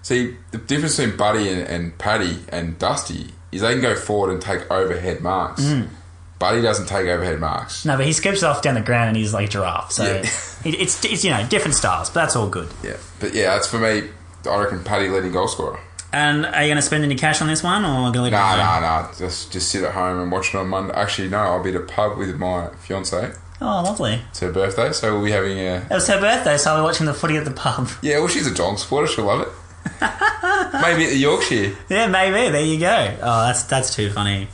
[0.00, 4.30] see, the difference between Buddy and, and Paddy and Dusty is they can go forward
[4.32, 5.60] and take overhead marks.
[5.62, 5.88] Mm.
[6.38, 7.84] Buddy doesn't take overhead marks.
[7.84, 9.90] No, but he skips off down the ground and he's like a giraffe.
[9.92, 10.12] So Yeah.
[10.64, 12.68] it, it's, it's, you know, different styles, but that's all good.
[12.82, 14.08] Yeah, but yeah, that's for me.
[14.48, 15.80] I reckon Paddy leading goal scorer.
[16.12, 18.32] And are you going to spend any cash on this one or going to leave
[18.32, 18.56] it alone?
[18.58, 19.12] nah, nah.
[19.18, 20.94] Just just sit at home and watch it on Monday.
[20.94, 23.32] Actually, no, I'll be at a pub with my fiance.
[23.60, 24.22] Oh, lovely.
[24.30, 25.78] It's her birthday, so we'll be having a.
[25.78, 27.88] It was her birthday, so I'll be watching the footy at the pub.
[28.02, 29.08] Yeah, well, she's a Geelong supporter.
[29.08, 29.48] She'll love it.
[30.00, 31.76] Maybe at the Yorkshire.
[31.88, 32.50] Yeah, maybe.
[32.50, 33.16] There you go.
[33.22, 34.48] Oh, that's that's too funny.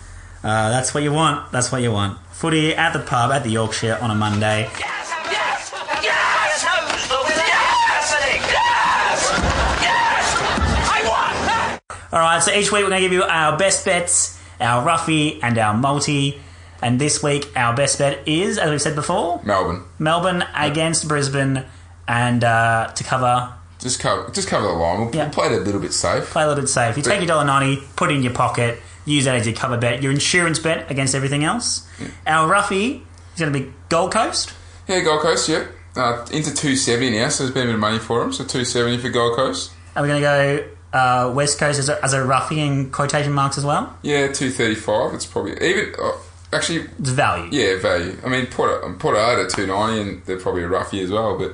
[0.45, 1.51] Uh, that's what you want.
[1.53, 2.19] That's what you want.
[2.33, 4.69] Footy at the pub at the Yorkshire on a Monday.
[4.79, 5.11] Yes!
[5.33, 5.73] Yes!
[6.03, 6.65] Yes!
[6.65, 6.65] Yes!
[8.53, 9.21] Yes!
[9.81, 10.37] Yes!
[10.93, 11.81] I won!
[12.13, 12.43] All right.
[12.43, 15.75] So each week we're going to give you our best bets, our roughie, and our
[15.75, 16.39] multi.
[16.83, 19.85] And this week our best bet is, as we said before, Melbourne.
[19.99, 21.65] Melbourne against Brisbane,
[22.07, 25.01] and uh, to cover Just cover, just cover the line.
[25.07, 25.25] We'll, Yeah.
[25.25, 26.25] we'll play it a little bit safe.
[26.27, 26.99] play a little bit safe.
[26.99, 29.77] You take your dollar ninety, put it in your pocket, use that as your cover
[29.77, 31.87] bet, your insurance bet against everything else.
[32.27, 33.03] Our roughie
[33.35, 34.53] is going to be Gold Coast.
[34.89, 35.49] Yeah, Gold Coast.
[35.49, 35.69] Yep.
[35.97, 38.33] Uh, into two seventy now, so there's been a bit of money for them.
[38.33, 39.71] So two seventy for Gold Coast.
[39.95, 40.27] Are we going to
[40.93, 43.97] go uh, West Coast as a, as a roughie in quotation marks as well?
[44.03, 45.15] Yeah, two thirty five.
[45.15, 45.95] It's probably even.
[46.01, 46.13] Uh,
[46.53, 47.49] actually, It's value.
[47.53, 48.17] yeah, value.
[48.25, 51.39] I mean, Port Port Adelaide at two ninety, and they're probably a roughie as well.
[51.39, 51.53] But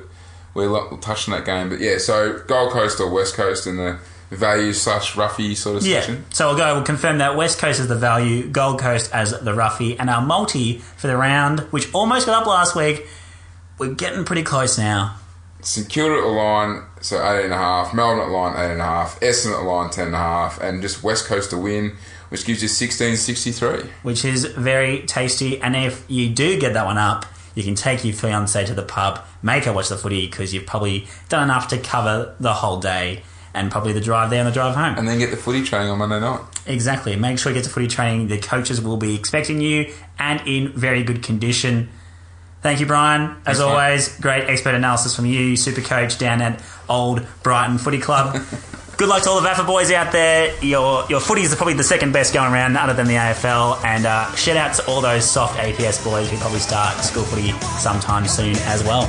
[0.55, 1.69] we're we'll that game.
[1.69, 3.99] But yeah, so Gold Coast or West Coast in the
[4.31, 5.99] value slash roughie sort of Yeah.
[5.99, 6.25] section.
[6.31, 6.73] So we'll go.
[6.75, 10.21] We'll confirm that West Coast is the value, Gold Coast as the roughie, and our
[10.21, 13.05] multi for the round, which almost got up last week.
[13.77, 15.15] We're getting pretty close now.
[15.63, 17.93] St Kilda at the line, so eight and a half.
[17.93, 19.19] Melbourne at the line, eight and a half.
[19.19, 21.95] Essendon at the line, ten and a half, and just West Coast to win,
[22.29, 23.83] which gives you sixteen sixty three.
[24.01, 25.61] which is very tasty.
[25.61, 28.81] And if you do get that one up, you can take your fiance to the
[28.81, 32.79] pub, make her watch the footy because you've probably done enough to cover the whole
[32.79, 33.21] day
[33.53, 34.97] and probably the drive there and the drive home.
[34.97, 36.41] And then get the footy training on Monday night.
[36.65, 37.15] exactly.
[37.15, 38.27] Make sure you get to footy training.
[38.27, 41.89] The coaches will be expecting you and in very good condition.
[42.61, 43.21] Thank you, Brian.
[43.45, 43.65] As Thanks, mate.
[43.65, 48.37] always, great expert analysis from you, super coach down at Old Brighton Footy Club.
[48.97, 50.53] Good luck to all the VAFA boys out there.
[50.63, 53.83] Your your footy is probably the second best going around, other than the AFL.
[53.83, 57.51] And uh, shout out to all those soft APS boys who probably start school footy
[57.79, 59.07] sometime soon as well.